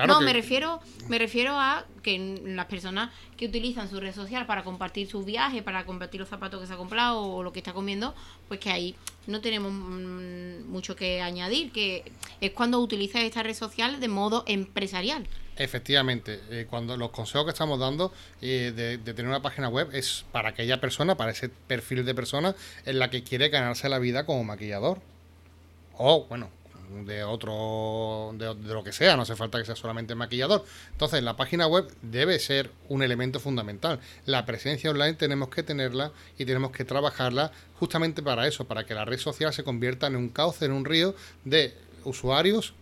no, 0.07 0.19
me 0.19 0.33
refiero 0.33 0.79
me 1.09 1.19
refiero 1.19 1.53
a 1.59 1.85
que 2.01 2.41
las 2.43 2.65
personas 2.65 3.11
que 3.37 3.45
utilizan 3.45 3.87
su 3.87 3.99
red 3.99 4.15
social 4.15 4.47
para 4.47 4.63
compartir 4.63 5.07
sus 5.07 5.25
viajes, 5.25 5.61
para 5.61 5.85
compartir 5.85 6.19
los 6.19 6.27
zapatos 6.27 6.59
que 6.59 6.65
se 6.65 6.73
ha 6.73 6.77
comprado 6.77 7.21
o 7.21 7.43
lo 7.43 7.53
que 7.53 7.59
está 7.59 7.71
comiendo, 7.71 8.15
pues 8.47 8.59
que 8.59 8.71
ahí 8.71 8.95
no 9.27 9.41
tenemos 9.41 9.71
mm, 9.71 10.67
mucho 10.71 10.95
que 10.95 11.21
añadir, 11.21 11.71
que 11.71 12.11
es 12.41 12.49
cuando 12.49 12.79
utilizas 12.79 13.21
esta 13.21 13.43
red 13.43 13.53
social 13.53 13.99
de 13.99 14.07
modo 14.07 14.43
empresarial. 14.47 15.27
Efectivamente, 15.55 16.39
eh, 16.49 16.65
cuando 16.67 16.97
los 16.97 17.11
consejos 17.11 17.45
que 17.45 17.51
estamos 17.51 17.77
dando 17.77 18.11
eh, 18.41 18.73
de, 18.75 18.97
tener 19.13 19.27
una 19.27 19.43
página 19.43 19.69
web 19.69 19.89
es 19.93 20.25
para 20.31 20.49
aquella 20.49 20.81
persona, 20.81 21.15
para 21.15 21.29
ese 21.29 21.49
perfil 21.49 22.05
de 22.05 22.15
persona 22.15 22.55
en 22.87 22.97
la 22.97 23.11
que 23.11 23.21
quiere 23.21 23.49
ganarse 23.49 23.87
la 23.87 23.99
vida 23.99 24.25
como 24.25 24.43
maquillador. 24.43 24.99
O, 25.95 26.25
bueno, 26.27 26.49
de 27.05 27.23
otro, 27.23 28.31
de, 28.33 28.53
lo 28.73 28.83
que 28.83 28.91
sea, 28.91 29.15
no 29.15 29.21
hace 29.21 29.35
falta 29.35 29.59
que 29.59 29.65
sea 29.65 29.75
solamente 29.75 30.15
maquillador. 30.15 30.65
Entonces, 30.91 31.21
la 31.23 31.35
página 31.35 31.67
web 31.67 31.87
debe 32.01 32.39
ser 32.39 32.71
un 32.87 33.03
elemento 33.03 33.39
fundamental. 33.39 33.99
La 34.25 34.45
presencia 34.45 34.89
online 34.89 35.13
tenemos 35.13 35.49
que 35.49 35.63
tenerla 35.63 36.11
y 36.37 36.45
tenemos 36.45 36.71
que 36.71 36.85
trabajarla 36.85 37.51
justamente 37.79 38.23
para 38.23 38.47
eso, 38.47 38.65
para 38.65 38.85
que 38.85 38.93
la 38.93 39.05
red 39.05 39.19
social 39.19 39.53
se 39.53 39.63
convierta 39.63 40.07
en 40.07 40.15
un 40.15 40.29
cauce, 40.29 40.65
en 40.65 40.71
un 40.71 40.85
río 40.85 41.15
de 41.45 41.75
usuarios 42.03 42.73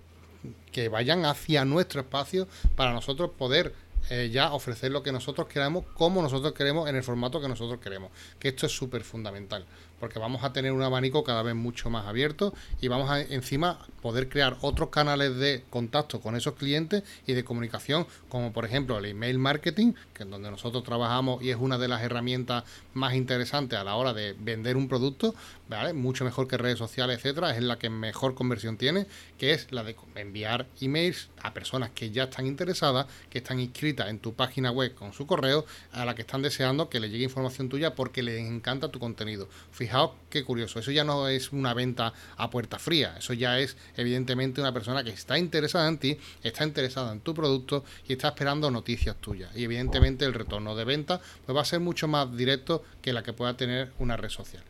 que 0.71 0.89
vayan 0.89 1.25
hacia 1.25 1.65
nuestro 1.65 2.01
espacio 2.01 2.47
para 2.75 2.93
nosotros 2.93 3.31
poder 3.37 3.73
eh, 4.09 4.29
ya 4.31 4.53
ofrecer 4.53 4.91
lo 4.91 5.03
que 5.03 5.11
nosotros 5.11 5.47
queramos, 5.47 5.85
como 5.95 6.21
nosotros 6.21 6.53
queremos, 6.53 6.87
en 6.87 6.95
el 6.95 7.03
formato 7.03 7.41
que 7.41 7.49
nosotros 7.49 7.81
queremos. 7.81 8.11
Que 8.39 8.49
esto 8.49 8.65
es 8.65 8.71
súper 8.71 9.03
fundamental 9.03 9.65
porque 9.99 10.19
vamos 10.19 10.43
a 10.43 10.53
tener 10.53 10.71
un 10.71 10.81
abanico 10.81 11.23
cada 11.23 11.43
vez 11.43 11.55
mucho 11.55 11.89
más 11.89 12.05
abierto 12.05 12.53
y 12.81 12.87
vamos 12.87 13.09
a 13.09 13.21
encima 13.21 13.79
poder 14.01 14.29
crear 14.29 14.57
otros 14.61 14.89
canales 14.89 15.35
de 15.37 15.63
contacto 15.69 16.21
con 16.21 16.35
esos 16.35 16.53
clientes 16.53 17.03
y 17.25 17.33
de 17.33 17.43
comunicación, 17.43 18.07
como 18.29 18.53
por 18.53 18.65
ejemplo 18.65 18.97
el 18.97 19.05
email 19.05 19.39
marketing, 19.39 19.93
que 20.13 20.23
es 20.23 20.29
donde 20.29 20.51
nosotros 20.51 20.83
trabajamos 20.83 21.41
y 21.41 21.49
es 21.49 21.57
una 21.57 21.77
de 21.77 21.87
las 21.87 22.01
herramientas 22.01 22.63
más 22.93 23.13
interesantes 23.13 23.77
a 23.77 23.83
la 23.83 23.95
hora 23.95 24.13
de 24.13 24.35
vender 24.37 24.77
un 24.77 24.87
producto, 24.87 25.35
¿vale? 25.69 25.93
mucho 25.93 26.25
mejor 26.25 26.47
que 26.47 26.57
redes 26.57 26.77
sociales, 26.77 27.17
etcétera, 27.17 27.55
es 27.55 27.63
la 27.63 27.77
que 27.77 27.89
mejor 27.89 28.35
conversión 28.35 28.77
tiene, 28.77 29.07
que 29.37 29.51
es 29.51 29.71
la 29.71 29.83
de 29.83 29.95
enviar 30.15 30.67
emails 30.81 31.29
a 31.41 31.53
personas 31.53 31.91
que 31.91 32.11
ya 32.11 32.23
están 32.23 32.47
interesadas, 32.47 33.07
que 33.29 33.39
están 33.39 33.59
inscritas 33.59 34.09
en 34.09 34.19
tu 34.19 34.33
página 34.33 34.71
web 34.71 34.93
con 34.95 35.13
su 35.13 35.27
correo, 35.27 35.65
a 35.91 36.05
la 36.05 36.15
que 36.15 36.21
están 36.21 36.41
deseando 36.41 36.89
que 36.89 36.99
le 36.99 37.09
llegue 37.09 37.23
información 37.23 37.69
tuya 37.69 37.95
porque 37.95 38.23
les 38.23 38.39
encanta 38.39 38.89
tu 38.89 38.99
contenido. 38.99 39.47
Fijaos 39.87 40.11
qué 40.29 40.43
curioso, 40.43 40.79
eso 40.79 40.91
ya 40.91 41.05
no 41.05 41.29
es 41.29 41.53
una 41.53 41.73
venta 41.73 42.11
a 42.35 42.49
puerta 42.49 42.77
fría, 42.77 43.15
eso 43.17 43.31
ya 43.31 43.57
es 43.57 43.77
evidentemente 43.95 44.59
una 44.59 44.73
persona 44.73 45.01
que 45.01 45.11
está 45.11 45.39
interesada 45.39 45.87
en 45.87 45.97
ti, 45.97 46.17
está 46.43 46.65
interesada 46.65 47.13
en 47.13 47.21
tu 47.21 47.33
producto 47.33 47.85
y 48.05 48.11
está 48.11 48.27
esperando 48.27 48.69
noticias 48.69 49.15
tuyas. 49.15 49.49
Y 49.55 49.63
evidentemente 49.63 50.25
el 50.25 50.33
retorno 50.33 50.75
de 50.75 50.83
venta 50.83 51.21
pues 51.45 51.55
va 51.55 51.61
a 51.61 51.65
ser 51.65 51.79
mucho 51.79 52.09
más 52.09 52.35
directo 52.35 52.83
que 53.01 53.13
la 53.13 53.23
que 53.23 53.31
pueda 53.31 53.55
tener 53.55 53.93
una 53.97 54.17
red 54.17 54.27
social. 54.27 54.61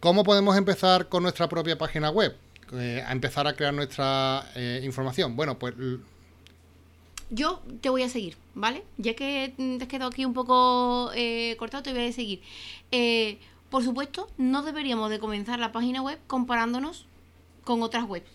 ¿Cómo 0.00 0.24
podemos 0.24 0.56
empezar 0.56 1.08
con 1.08 1.22
nuestra 1.22 1.48
propia 1.48 1.78
página 1.78 2.10
web? 2.10 2.36
Eh, 2.72 3.04
a 3.06 3.12
empezar 3.12 3.46
a 3.46 3.54
crear 3.54 3.72
nuestra 3.72 4.50
eh, 4.56 4.80
información. 4.82 5.36
Bueno, 5.36 5.60
pues 5.60 5.74
yo 7.30 7.62
te 7.80 7.88
voy 7.88 8.02
a 8.02 8.08
seguir, 8.08 8.36
¿vale? 8.54 8.82
Ya 8.96 9.14
que 9.14 9.54
te 9.56 9.78
has 9.80 9.88
quedado 9.88 10.10
aquí 10.10 10.24
un 10.24 10.34
poco 10.34 11.12
eh, 11.14 11.54
cortado, 11.56 11.84
te 11.84 11.92
voy 11.92 12.08
a 12.08 12.12
seguir. 12.12 12.42
Eh, 12.90 13.38
por 13.70 13.84
supuesto, 13.84 14.28
no 14.36 14.62
deberíamos 14.62 15.10
de 15.10 15.20
comenzar 15.20 15.58
la 15.58 15.72
página 15.72 16.02
web 16.02 16.18
comparándonos 16.26 17.06
con 17.64 17.82
otras 17.82 18.08
webs. 18.08 18.30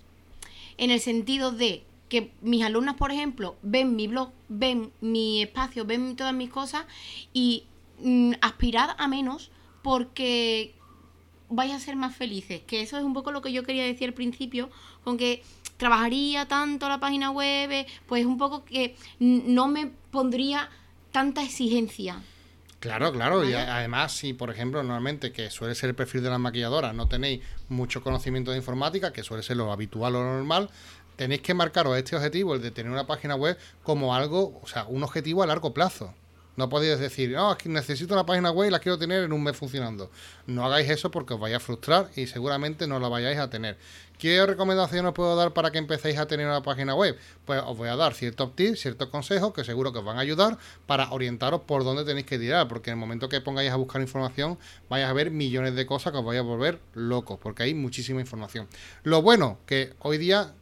En 0.77 0.91
el 0.91 0.99
sentido 0.99 1.51
de 1.51 1.83
que 2.09 2.31
mis 2.41 2.63
alumnas, 2.63 2.95
por 2.95 3.11
ejemplo, 3.11 3.55
ven 3.61 3.95
mi 3.95 4.07
blog, 4.07 4.31
ven 4.47 4.91
mi 5.01 5.41
espacio, 5.41 5.85
ven 5.85 6.15
todas 6.15 6.33
mis 6.33 6.49
cosas 6.49 6.85
y 7.33 7.65
mm, 7.99 8.33
aspirad 8.41 8.91
a 8.97 9.07
menos 9.07 9.51
porque 9.81 10.73
vais 11.49 11.73
a 11.73 11.79
ser 11.79 11.95
más 11.95 12.15
felices. 12.15 12.61
Que 12.65 12.81
eso 12.81 12.97
es 12.97 13.03
un 13.03 13.13
poco 13.13 13.31
lo 13.31 13.41
que 13.41 13.51
yo 13.51 13.63
quería 13.63 13.83
decir 13.83 14.07
al 14.07 14.13
principio, 14.13 14.69
con 15.03 15.17
que 15.17 15.43
trabajaría 15.77 16.47
tanto 16.47 16.87
la 16.87 16.99
página 16.99 17.31
web, 17.31 17.71
eh, 17.71 17.87
pues 18.07 18.25
un 18.25 18.37
poco 18.37 18.63
que 18.63 18.95
no 19.19 19.67
me 19.67 19.87
pondría 20.11 20.69
tanta 21.11 21.43
exigencia. 21.43 22.21
Claro, 22.85 23.11
claro, 23.11 23.43
y 23.43 23.51
además 23.51 24.11
si 24.11 24.33
por 24.33 24.51
ejemplo 24.51 24.83
normalmente 24.83 25.31
que 25.31 25.49
suele 25.49 25.73
ser 25.73 25.89
el 25.89 25.95
perfil 25.95 26.21
de 26.21 26.29
la 26.29 26.37
maquilladora, 26.37 26.93
no 26.93 27.07
tenéis 27.07 27.41
mucho 27.67 28.03
conocimiento 28.03 28.51
de 28.51 28.57
informática, 28.57 29.11
que 29.11 29.23
suele 29.23 29.41
ser 29.41 29.57
lo 29.57 29.71
habitual 29.71 30.15
o 30.15 30.23
lo 30.23 30.33
normal, 30.33 30.69
tenéis 31.15 31.41
que 31.41 31.55
marcaros 31.55 31.97
este 31.97 32.15
objetivo, 32.15 32.53
el 32.53 32.61
de 32.61 32.69
tener 32.69 32.91
una 32.91 33.07
página 33.07 33.33
web, 33.33 33.57
como 33.81 34.13
algo, 34.13 34.59
o 34.61 34.67
sea, 34.67 34.85
un 34.85 35.01
objetivo 35.01 35.41
a 35.41 35.47
largo 35.47 35.73
plazo. 35.73 36.13
No 36.57 36.69
podéis 36.69 36.99
decir, 36.99 37.31
no, 37.31 37.51
es 37.53 37.65
necesito 37.65 38.13
una 38.13 38.25
página 38.25 38.51
web 38.51 38.69
y 38.69 38.71
la 38.71 38.79
quiero 38.79 38.97
tener 38.97 39.23
en 39.23 39.33
un 39.33 39.43
mes 39.43 39.57
funcionando. 39.57 40.09
No 40.47 40.65
hagáis 40.65 40.89
eso 40.89 41.11
porque 41.11 41.33
os 41.33 41.39
vais 41.39 41.55
a 41.55 41.59
frustrar 41.59 42.09
y 42.15 42.27
seguramente 42.27 42.87
no 42.87 42.99
la 42.99 43.09
vayáis 43.09 43.39
a 43.39 43.49
tener. 43.49 43.77
¿Qué 44.17 44.45
recomendación 44.45 45.05
os 45.05 45.13
puedo 45.13 45.35
dar 45.35 45.51
para 45.51 45.71
que 45.71 45.77
empecéis 45.77 46.17
a 46.17 46.25
tener 46.25 46.45
una 46.47 46.63
página 46.63 46.95
web? 46.95 47.17
Pues 47.43 47.61
os 47.65 47.75
voy 47.77 47.89
a 47.89 47.97
dar 47.97 48.13
ciertos 48.13 48.55
tips, 48.55 48.79
ciertos 48.79 49.09
consejos 49.09 49.53
que 49.53 49.65
seguro 49.65 49.91
que 49.91 49.99
os 49.99 50.05
van 50.05 50.17
a 50.17 50.21
ayudar 50.21 50.57
para 50.87 51.11
orientaros 51.11 51.61
por 51.61 51.83
dónde 51.83 52.05
tenéis 52.05 52.25
que 52.25 52.39
tirar, 52.39 52.69
porque 52.69 52.91
en 52.91 52.93
el 52.93 52.99
momento 52.99 53.27
que 53.27 53.41
pongáis 53.41 53.71
a 53.71 53.75
buscar 53.75 54.01
información 54.01 54.57
vais 54.89 55.05
a 55.05 55.11
ver 55.11 55.31
millones 55.31 55.75
de 55.75 55.85
cosas 55.85 56.13
que 56.13 56.19
os 56.19 56.25
vais 56.25 56.39
a 56.39 56.43
volver 56.43 56.79
locos, 56.93 57.37
porque 57.41 57.63
hay 57.63 57.73
muchísima 57.73 58.21
información. 58.21 58.67
Lo 59.03 59.21
bueno 59.21 59.57
que 59.65 59.93
hoy 59.99 60.17
día 60.17 60.53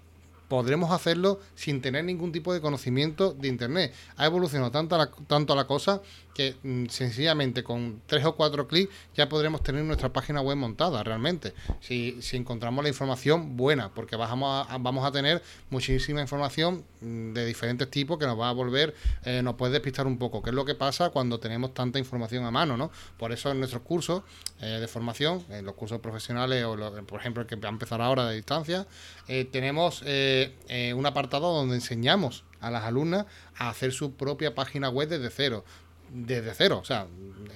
podremos 0.53 0.91
hacerlo 0.91 1.39
sin 1.55 1.81
tener 1.81 2.05
ningún 2.05 2.31
tipo 2.31 2.53
de 2.53 2.61
conocimiento 2.61 3.33
de 3.33 3.47
Internet. 3.47 3.91
Ha 4.17 4.27
evolucionado 4.27 4.69
tanto 4.69 4.95
la, 4.95 5.09
tanto 5.25 5.55
la 5.55 5.65
cosa 5.65 5.99
que 6.33 6.55
mm, 6.63 6.87
sencillamente 6.87 7.63
con 7.63 8.01
tres 8.05 8.25
o 8.25 8.35
cuatro 8.35 8.67
clics 8.67 8.93
ya 9.15 9.29
podremos 9.29 9.61
tener 9.61 9.83
nuestra 9.83 10.11
página 10.11 10.41
web 10.41 10.57
montada 10.57 11.03
realmente. 11.03 11.53
Si, 11.79 12.21
si 12.21 12.37
encontramos 12.37 12.83
la 12.83 12.89
información 12.89 13.55
buena, 13.55 13.93
porque 13.93 14.15
vamos 14.15 14.67
a, 14.69 14.77
vamos 14.77 15.05
a 15.05 15.11
tener 15.11 15.41
muchísima 15.69 16.21
información 16.21 16.83
mm, 17.01 17.33
de 17.33 17.45
diferentes 17.45 17.89
tipos 17.89 18.17
que 18.17 18.25
nos 18.25 18.39
va 18.39 18.49
a 18.49 18.53
volver, 18.53 18.95
eh, 19.25 19.41
nos 19.41 19.55
puede 19.55 19.73
despistar 19.73 20.07
un 20.07 20.17
poco, 20.17 20.41
que 20.41 20.49
es 20.49 20.55
lo 20.55 20.65
que 20.65 20.75
pasa 20.75 21.09
cuando 21.09 21.39
tenemos 21.39 21.73
tanta 21.73 21.99
información 21.99 22.45
a 22.45 22.51
mano, 22.51 22.77
¿no? 22.77 22.91
Por 23.17 23.31
eso 23.31 23.51
en 23.51 23.59
nuestros 23.59 23.83
cursos 23.83 24.23
eh, 24.61 24.79
de 24.79 24.87
formación, 24.87 25.43
en 25.49 25.65
los 25.65 25.75
cursos 25.75 25.99
profesionales 25.99 26.63
o 26.65 26.75
por 27.05 27.19
ejemplo 27.19 27.41
el 27.41 27.47
que 27.47 27.55
va 27.55 27.69
a 27.69 27.71
empezar 27.71 28.01
ahora 28.01 28.27
de 28.27 28.35
distancia, 28.35 28.87
eh, 29.27 29.45
tenemos 29.45 30.03
un 30.03 31.05
apartado 31.05 31.53
donde 31.53 31.75
enseñamos 31.75 32.43
a 32.63 32.71
las 32.71 32.83
alumnas 32.83 33.25
a 33.57 33.69
hacer 33.69 33.91
su 33.91 34.15
propia 34.15 34.55
página 34.55 34.89
web 34.89 35.09
desde 35.09 35.29
cero 35.29 35.65
desde 36.13 36.53
cero. 36.53 36.79
O 36.81 36.85
sea, 36.85 37.07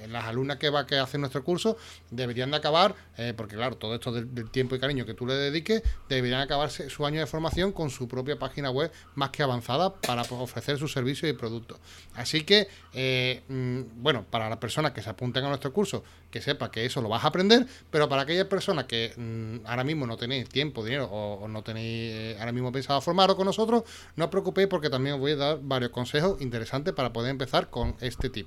las 0.10 0.26
alumnas 0.26 0.58
que 0.58 0.70
va 0.70 0.86
que 0.86 0.98
hacen 0.98 1.22
nuestro 1.22 1.44
curso 1.44 1.78
deberían 2.10 2.52
de 2.52 2.58
acabar, 2.58 2.96
eh, 3.18 3.34
porque 3.36 3.56
claro, 3.56 3.78
todo 3.78 3.96
esto 3.96 4.12
del, 4.12 4.50
tiempo 4.50 4.76
y 4.76 4.80
cariño 4.80 5.06
que 5.06 5.14
tú 5.14 5.26
le 5.26 5.34
dediques, 5.34 5.84
deberían 6.10 6.42
acabar 6.42 6.70
su 6.70 7.06
año 7.06 7.20
de 7.20 7.28
formación 7.28 7.72
con 7.72 7.90
su 7.90 8.08
propia 8.08 8.40
página 8.40 8.70
web 8.70 8.92
más 9.16 9.30
que 9.30 9.44
avanzada 9.44 9.94
para 9.94 10.22
ofrecer 10.22 10.78
sus 10.78 10.92
servicios 10.92 11.30
y 11.30 11.34
productos. 11.34 11.80
Así 12.16 12.42
que, 12.42 12.68
eh, 12.94 13.44
mm, 13.48 14.02
bueno, 14.02 14.26
para 14.30 14.50
las 14.50 14.58
personas 14.58 14.92
que 14.92 15.02
se 15.02 15.10
apunten 15.10 15.44
a 15.46 15.50
nuestro 15.50 15.74
curso, 15.74 16.04
que 16.32 16.42
sepa 16.42 16.72
que 16.72 16.86
eso 16.86 17.02
lo 17.02 17.10
vas 17.10 17.24
a 17.24 17.28
aprender, 17.28 17.66
pero 17.92 18.10
para 18.10 18.24
aquellas 18.24 18.48
personas 18.48 18.86
que 18.86 19.14
mm, 19.16 19.68
ahora 19.68 19.84
mismo 19.84 20.08
no 20.08 20.18
tenéis 20.18 20.50
tiempo, 20.50 20.84
dinero 20.84 21.06
o, 21.06 21.48
no 21.48 21.64
tenéis 21.64 22.14
eh, 22.14 22.38
ahora 22.40 22.52
mismo 22.52 22.72
pensado 22.72 23.02
formaros 23.02 23.36
con 23.36 23.46
nosotros, 23.46 23.84
no 24.16 24.26
os 24.26 24.32
preocupéis 24.32 24.68
porque 24.68 24.90
también 24.90 25.16
os 25.16 25.20
voy 25.20 25.34
a 25.34 25.36
dar 25.36 25.60
varios 25.62 25.92
consejos 25.92 26.42
interesantes 26.42 26.94
para 26.94 27.14
poder 27.14 27.32
empezar 27.32 27.70
con 27.70 27.96
este 28.02 28.30
tipo 28.30 28.47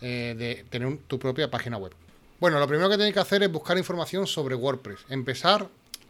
eh, 0.00 0.34
de 0.38 0.64
tener 0.70 0.98
tu 1.06 1.18
propia 1.18 1.50
página 1.50 1.76
web. 1.76 1.92
Bueno, 2.40 2.58
lo 2.58 2.66
primero 2.66 2.88
que 2.88 2.96
tenéis 2.96 3.14
que 3.14 3.20
hacer 3.20 3.42
es 3.42 3.52
buscar 3.52 3.76
información 3.76 4.26
sobre 4.26 4.54
WordPress, 4.54 5.00
empezar 5.10 5.68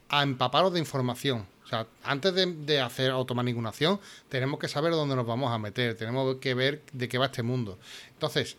a 0.09 0.23
empaparos 0.23 0.73
de 0.73 0.79
información. 0.79 1.47
O 1.65 1.69
sea, 1.69 1.87
antes 2.05 2.35
de, 2.35 2.81
hacer 2.81 3.11
automanipulación, 3.11 4.01
tenemos 4.29 4.59
que 4.59 4.69
saber 4.69 4.93
dónde 4.93 5.17
nos 5.17 5.27
vamos 5.27 5.53
a 5.53 5.59
meter, 5.59 5.97
tenemos 5.97 6.37
que 6.37 6.55
ver 6.55 6.83
de 6.93 7.09
qué 7.09 7.19
va 7.19 7.27
este 7.27 7.43
mundo. 7.43 7.79
Entonces, 8.13 8.57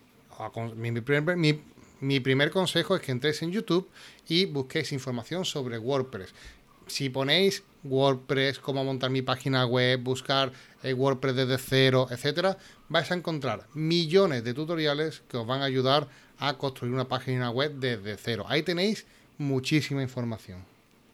mi, 0.76 0.92
mi, 0.92 1.62
mi 2.00 2.20
primer 2.20 2.52
consejo 2.52 2.96
es 2.96 3.02
que 3.02 3.12
entréis 3.12 3.42
en 3.42 3.52
YouTube 3.52 3.90
y 4.28 4.46
busquéis 4.46 4.92
información 4.92 5.46
sobre 5.46 5.78
WordPress. 5.78 6.34
Si 6.92 7.10
ponéis 7.10 7.64
WordPress, 7.86 8.60
cómo 8.60 8.84
montar 8.84 9.12
mi 9.12 9.22
página 9.22 9.66
web, 9.66 10.02
buscar 10.04 10.52
eh, 10.84 10.94
WordPress 10.94 11.36
desde 11.38 11.58
cero, 11.58 12.08
etcétera, 12.12 12.58
vais 12.90 13.10
a 13.10 13.16
encontrar 13.16 13.66
millones 13.74 14.44
de 14.44 14.54
tutoriales 14.54 15.24
que 15.30 15.38
os 15.38 15.48
van 15.48 15.62
a 15.62 15.66
ayudar 15.66 16.10
a 16.38 16.58
construir 16.58 16.94
una 16.94 17.08
página 17.08 17.50
web 17.50 17.76
desde 17.76 18.18
cero. 18.18 18.44
Ahí 18.50 18.64
tenéis 18.64 19.06
muchísima 19.38 20.02
información. 20.02 20.66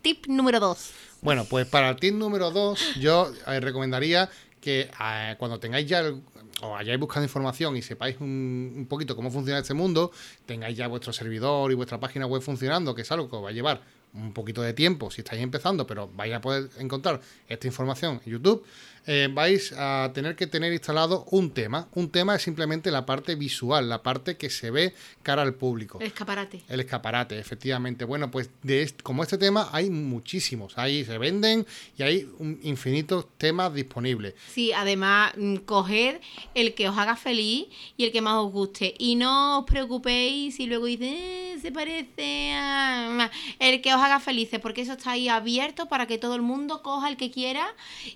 Tip 0.02 0.26
número 0.26 0.60
2. 0.60 0.92
Bueno, 1.22 1.46
pues 1.46 1.68
para 1.68 1.90
el 1.90 1.98
tip 1.98 2.16
número 2.16 2.50
2, 2.50 2.96
yo 3.00 3.32
eh, 3.46 3.60
recomendaría 3.60 4.32
que 4.60 4.90
eh, 5.00 5.36
cuando 5.38 5.60
tengáis 5.60 5.88
ya 5.88 6.00
el, 6.00 6.24
o 6.62 6.76
hayáis 6.76 7.00
buscado 7.00 7.24
información 7.24 7.78
y 7.78 7.84
sepáis 7.84 8.18
un, 8.20 8.88
poquito 8.90 9.16
cómo 9.16 9.30
funciona 9.30 9.60
este 9.60 9.76
mundo, 9.76 10.12
tengáis 10.48 10.76
ya 10.76 10.88
vuestro 10.88 11.14
servidor 11.14 11.72
y 11.72 11.76
vuestra 11.76 12.00
página 12.00 12.26
web 12.26 12.42
funcionando, 12.42 12.96
que 12.96 13.04
es 13.04 13.12
algo 13.12 13.30
que 13.30 13.36
os 13.36 13.44
va 13.44 13.50
a 13.50 13.52
llevar 13.52 13.82
un 14.18 14.34
poquito 14.34 14.62
de 14.62 14.74
tiempo 14.74 15.12
si 15.12 15.22
estáis 15.22 15.42
empezando, 15.42 15.86
pero 15.86 16.10
vais 16.16 16.34
a 16.34 16.42
poder 16.42 16.70
encontrar 16.80 17.22
esta 17.48 17.68
información 17.68 18.20
en 18.26 18.32
YouTube, 18.32 18.66
eh, 19.08 19.30
vais 19.32 19.74
a 19.78 20.12
tener 20.14 20.36
que 20.36 20.48
tener 20.48 20.74
instalado 20.74 21.26
un 21.32 21.52
tema. 21.52 21.88
Un 21.96 22.12
tema 22.12 22.36
es 22.36 22.42
simplemente 22.42 22.92
la 22.92 23.06
parte 23.06 23.36
visual, 23.36 23.88
la 23.88 24.04
parte 24.04 24.38
que 24.38 24.50
se 24.50 24.70
ve 24.70 24.94
cara 25.24 25.42
al 25.42 25.54
público. 25.54 26.00
El 26.00 26.08
escaparate. 26.08 26.62
El 26.68 26.82
escaparate, 26.82 27.40
efectivamente. 27.40 28.06
Bueno, 28.06 28.30
pues 28.30 28.50
de 28.64 28.94
como 29.04 29.24
este 29.24 29.38
tema 29.38 29.70
hay 29.72 29.90
muchísimos. 29.90 30.78
Ahí 30.78 31.06
se 31.06 31.18
venden 31.18 31.66
y 31.98 32.04
hay 32.04 32.30
un 32.38 32.60
infinitos 32.64 33.28
temas 33.38 33.74
disponibles. 33.74 34.34
Sí, 34.50 34.74
además, 34.74 35.34
mm, 35.38 35.58
coged 35.58 36.20
el 36.54 36.74
que 36.74 36.90
os 36.90 36.98
haga 36.98 37.16
feliz 37.16 37.68
y 37.96 38.04
el 38.04 38.12
que 38.12 38.22
más 38.22 38.36
os 38.36 38.52
guste. 38.52 38.94
Y 38.98 39.16
no 39.16 39.60
os 39.60 39.66
preocupéis 39.66 40.56
si 40.56 40.66
luego 40.66 40.86
dice 40.86 41.54
eh, 41.54 41.60
se 41.62 41.72
parece 41.72 42.52
a... 42.54 43.32
El 43.60 43.82
que 43.82 43.94
os 43.94 44.02
haga 44.02 44.20
felices, 44.20 44.60
porque 44.60 44.82
eso 44.82 44.94
está 44.94 45.12
ahí 45.12 45.30
abierto 45.30 45.88
para 45.88 46.08
que 46.08 46.18
todo 46.18 46.36
el 46.36 46.42
mundo 46.42 46.82
coja 46.84 47.10
el 47.10 47.18
que 47.18 47.32
quiera 47.32 47.68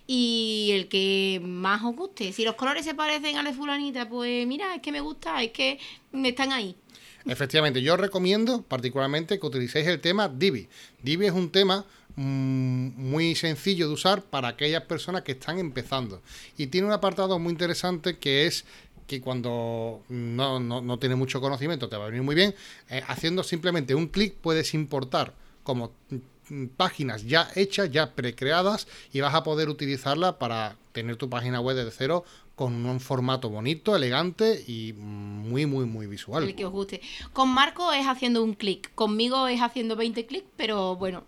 y 0.05 0.69
el 0.73 0.80
que 0.87 1.41
más 1.43 1.83
os 1.83 1.95
guste. 1.95 2.33
Si 2.33 2.43
los 2.43 2.55
colores 2.55 2.85
se 2.85 2.93
parecen 2.93 3.37
a 3.37 3.43
de 3.43 3.53
fulanita, 3.53 4.07
pues 4.07 4.45
mira, 4.47 4.75
es 4.75 4.81
que 4.81 4.91
me 4.91 5.01
gusta, 5.01 5.41
es 5.43 5.51
que 5.51 5.79
están 6.13 6.51
ahí. 6.51 6.75
Efectivamente, 7.25 7.81
yo 7.81 7.97
recomiendo 7.97 8.63
particularmente 8.63 9.39
que 9.39 9.45
utilicéis 9.45 9.87
el 9.87 9.99
tema 9.99 10.27
Divi. 10.27 10.67
Divi 11.03 11.27
es 11.27 11.33
un 11.33 11.51
tema 11.51 11.85
mm, 12.15 13.09
muy 13.09 13.35
sencillo 13.35 13.87
de 13.87 13.93
usar 13.93 14.23
para 14.23 14.49
aquellas 14.49 14.83
personas 14.83 15.21
que 15.21 15.33
están 15.33 15.59
empezando. 15.59 16.21
Y 16.57 16.67
tiene 16.67 16.87
un 16.87 16.93
apartado 16.93 17.37
muy 17.37 17.51
interesante 17.51 18.17
que 18.17 18.47
es 18.47 18.65
que 19.07 19.19
cuando 19.19 20.03
no, 20.07 20.59
no, 20.59 20.99
tiene 20.99 21.15
mucho 21.15 21.41
conocimiento 21.41 21.89
te 21.89 21.97
va 21.97 22.05
a 22.05 22.07
venir 22.07 22.23
muy 22.23 22.33
bien. 22.33 22.55
Eh, 22.89 23.03
haciendo 23.07 23.43
simplemente 23.43 23.93
un 23.93 24.07
clic 24.07 24.35
puedes 24.35 24.73
importar 24.73 25.33
como 25.63 25.91
páginas 26.75 27.25
ya 27.25 27.47
hechas, 27.55 27.91
ya 27.91 28.13
precreadas 28.13 28.87
y 29.11 29.21
vas 29.21 29.33
a 29.33 29.43
poder 29.43 29.69
utilizarla 29.69 30.39
para 30.39 30.75
tener 30.91 31.15
tu 31.15 31.29
página 31.29 31.61
web 31.61 31.75
desde 31.75 31.91
cero 31.91 32.25
con 32.55 32.85
un 32.85 32.99
formato 32.99 33.49
bonito, 33.49 33.95
elegante 33.95 34.63
y 34.67 34.93
muy, 34.93 35.65
muy, 35.65 35.85
muy 35.85 36.05
visual. 36.07 36.43
El 36.43 36.55
que 36.55 36.65
os 36.65 36.71
guste. 36.71 37.01
Con 37.33 37.49
Marco 37.49 37.91
es 37.91 38.05
haciendo 38.05 38.43
un 38.43 38.53
clic, 38.53 38.93
conmigo 38.93 39.47
es 39.47 39.61
haciendo 39.61 39.95
20 39.95 40.25
clics, 40.25 40.47
pero 40.57 40.95
bueno, 40.95 41.23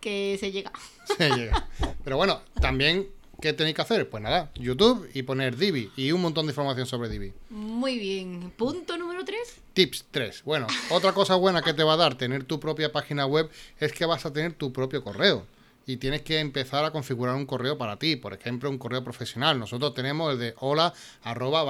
que 0.00 0.36
se 0.40 0.52
llega. 0.52 0.72
Se 1.18 1.28
llega. 1.30 1.68
Pero 2.02 2.16
bueno, 2.16 2.40
también 2.60 3.08
¿Qué 3.40 3.54
tenéis 3.54 3.74
que 3.74 3.82
hacer? 3.82 4.10
Pues 4.10 4.22
nada, 4.22 4.50
YouTube 4.54 5.08
y 5.14 5.22
poner 5.22 5.56
Divi 5.56 5.90
y 5.96 6.12
un 6.12 6.20
montón 6.20 6.46
de 6.46 6.52
información 6.52 6.86
sobre 6.86 7.08
Divi. 7.08 7.32
Muy 7.48 7.98
bien. 7.98 8.52
Punto 8.56 8.98
número 8.98 9.24
3. 9.24 9.38
Tips 9.72 10.06
3. 10.10 10.42
Bueno, 10.44 10.66
otra 10.90 11.12
cosa 11.12 11.36
buena 11.36 11.62
que 11.62 11.72
te 11.72 11.82
va 11.82 11.94
a 11.94 11.96
dar 11.96 12.16
tener 12.16 12.44
tu 12.44 12.60
propia 12.60 12.92
página 12.92 13.24
web 13.24 13.48
es 13.78 13.92
que 13.92 14.04
vas 14.04 14.26
a 14.26 14.32
tener 14.32 14.52
tu 14.52 14.72
propio 14.72 15.02
correo 15.02 15.46
y 15.90 15.96
tienes 15.96 16.22
que 16.22 16.38
empezar 16.38 16.84
a 16.84 16.92
configurar 16.92 17.34
un 17.34 17.46
correo 17.46 17.76
para 17.76 17.98
ti, 17.98 18.14
por 18.14 18.32
ejemplo, 18.32 18.70
un 18.70 18.78
correo 18.78 19.02
profesional. 19.02 19.58
Nosotros 19.58 19.92
tenemos 19.92 20.32
el 20.32 20.38
de 20.38 20.54
hola 20.60 20.92
arroba 21.24 21.64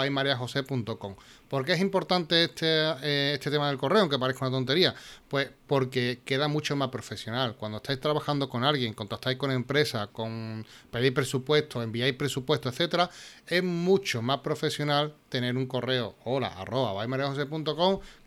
¿Por 1.49 1.65
qué 1.65 1.73
es 1.73 1.81
importante 1.81 2.45
este, 2.45 2.67
eh, 3.03 3.33
este 3.35 3.51
tema 3.51 3.69
del 3.69 3.79
correo, 3.79 4.03
aunque 4.03 4.19
parezca 4.19 4.47
una 4.47 4.57
tontería? 4.57 4.95
Pues 5.29 5.51
porque 5.67 6.21
queda 6.25 6.49
mucho 6.49 6.77
más 6.77 6.91
profesional. 6.91 7.57
Cuando 7.57 7.79
estáis 7.79 7.99
trabajando 7.99 8.49
con 8.49 8.63
alguien, 8.63 8.93
contactáis 8.93 9.39
con 9.39 9.51
empresas, 9.51 10.09
con 10.09 10.67
pedís 10.91 11.13
presupuesto, 11.13 11.83
enviáis 11.83 12.15
presupuesto, 12.15 12.69
etcétera, 12.69 13.11
es 13.47 13.65
mucho 13.65 14.23
más 14.23 14.41
profesional 14.41 15.15
tener 15.29 15.57
un 15.57 15.67
correo 15.67 16.17
hola 16.25 16.49
arroba 16.49 17.07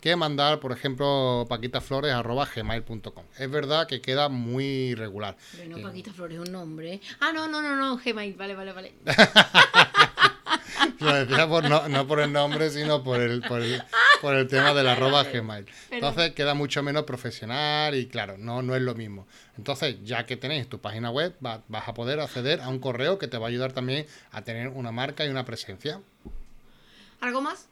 que 0.00 0.16
mandar, 0.16 0.60
por 0.60 0.72
ejemplo, 0.72 1.46
paquitaflores 1.48 2.12
arroba 2.12 2.46
gmail.com. 2.54 3.24
Es 3.38 3.50
verdad 3.50 3.86
que 3.86 4.00
queda 4.00 4.28
muy 4.28 4.94
regular. 4.94 5.36
Pero 5.56 5.83
no, 5.84 5.90
paquitaflores 5.90 6.40
es 6.40 6.46
un 6.46 6.52
nombre. 6.52 7.00
Ah, 7.20 7.32
no, 7.32 7.48
no, 7.48 7.62
no, 7.62 7.76
no, 7.76 7.96
gmail, 7.96 8.34
vale, 8.34 8.54
vale, 8.54 8.72
vale. 8.72 8.94
Lo 11.00 11.14
decía 11.14 11.48
por, 11.48 11.68
no, 11.68 11.88
no, 11.88 12.06
por 12.06 12.20
el 12.20 12.32
nombre, 12.32 12.70
sino 12.70 13.02
por 13.02 13.20
el, 13.20 13.42
por 13.42 13.60
el, 13.60 13.82
por 14.20 14.34
el 14.34 14.46
tema 14.48 14.74
del 14.74 14.88
arroba 14.88 15.24
Gmail. 15.24 15.66
Entonces 15.90 16.32
queda 16.32 16.54
mucho 16.54 16.82
menos 16.82 17.04
profesional 17.04 17.94
y 17.94 18.06
claro, 18.06 18.38
no, 18.38 18.62
no 18.62 18.74
es 18.74 18.82
lo 18.82 18.94
mismo. 18.94 19.26
Entonces, 19.56 19.96
ya 20.02 20.26
que 20.26 20.36
tenéis 20.36 20.68
tu 20.68 20.80
página 20.80 21.10
web, 21.10 21.34
vas 21.40 21.88
a 21.88 21.94
poder 21.94 22.20
acceder 22.20 22.60
a 22.60 22.68
un 22.68 22.78
correo 22.78 23.18
que 23.18 23.28
te 23.28 23.38
va 23.38 23.46
a 23.46 23.48
ayudar 23.50 23.72
también 23.72 24.06
a 24.30 24.42
tener 24.42 24.68
una 24.68 24.92
marca 24.92 25.24
y 25.26 25.28
una 25.28 25.44
presencia. 25.44 26.00
¿Algo 27.20 27.40
más? 27.40 27.68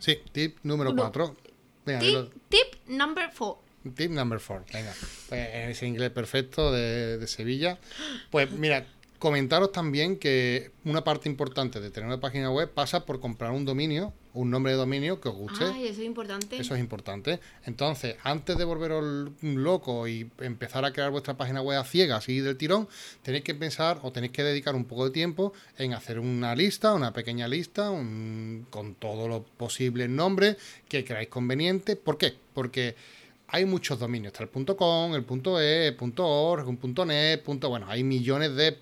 Sí, 0.00 0.20
tip 0.32 0.58
número 0.62 0.94
4. 0.94 1.36
Tip, 1.84 2.32
tip 2.48 2.86
number 2.86 3.30
4. 3.36 3.63
Tip 3.94 4.10
number 4.10 4.40
4, 4.40 4.66
venga. 4.72 4.92
Pues 5.28 5.48
en 5.54 5.70
ese 5.70 5.86
inglés 5.86 6.10
perfecto 6.10 6.72
de, 6.72 7.18
de 7.18 7.26
Sevilla. 7.26 7.78
Pues 8.30 8.50
mira, 8.50 8.86
Comentaros 9.24 9.72
también 9.72 10.18
que 10.18 10.72
una 10.84 11.02
parte 11.02 11.30
importante 11.30 11.80
de 11.80 11.90
tener 11.90 12.06
una 12.06 12.20
página 12.20 12.50
web 12.50 12.70
pasa 12.70 13.06
por 13.06 13.20
comprar 13.20 13.52
un 13.52 13.64
dominio, 13.64 14.12
un 14.34 14.50
nombre 14.50 14.72
de 14.72 14.78
dominio 14.78 15.18
que 15.18 15.30
os 15.30 15.34
guste. 15.34 15.64
Ay, 15.64 15.86
eso 15.86 16.02
es 16.02 16.06
importante. 16.06 16.58
Eso 16.58 16.74
es 16.74 16.80
importante. 16.80 17.40
Entonces, 17.64 18.16
antes 18.22 18.58
de 18.58 18.64
volveros 18.64 19.30
loco 19.40 20.06
y 20.08 20.30
empezar 20.40 20.84
a 20.84 20.92
crear 20.92 21.10
vuestra 21.10 21.38
página 21.38 21.62
web 21.62 21.78
a 21.78 21.84
ciegas 21.84 22.28
y 22.28 22.40
del 22.40 22.58
tirón, 22.58 22.86
tenéis 23.22 23.44
que 23.44 23.54
pensar 23.54 23.98
o 24.02 24.12
tenéis 24.12 24.32
que 24.32 24.42
dedicar 24.42 24.74
un 24.74 24.84
poco 24.84 25.06
de 25.06 25.10
tiempo 25.10 25.54
en 25.78 25.94
hacer 25.94 26.18
una 26.18 26.54
lista, 26.54 26.92
una 26.92 27.14
pequeña 27.14 27.48
lista, 27.48 27.88
con 28.68 28.94
todos 28.98 29.26
los 29.26 29.40
posibles 29.56 30.10
nombres 30.10 30.58
que 30.86 31.02
creáis 31.02 31.28
conveniente. 31.28 31.96
¿Por 31.96 32.18
qué? 32.18 32.34
Porque 32.52 32.94
hay 33.54 33.66
muchos 33.66 34.00
dominios. 34.00 34.32
Está 34.32 34.42
el 34.42 34.76
.com, 34.76 35.14
el 35.14 35.24
.e, 35.60 35.96
.org, 36.16 36.68
un 36.68 36.94
.net, 37.06 37.42
bueno, 37.68 37.86
hay 37.88 38.02
millones 38.02 38.56
de 38.56 38.78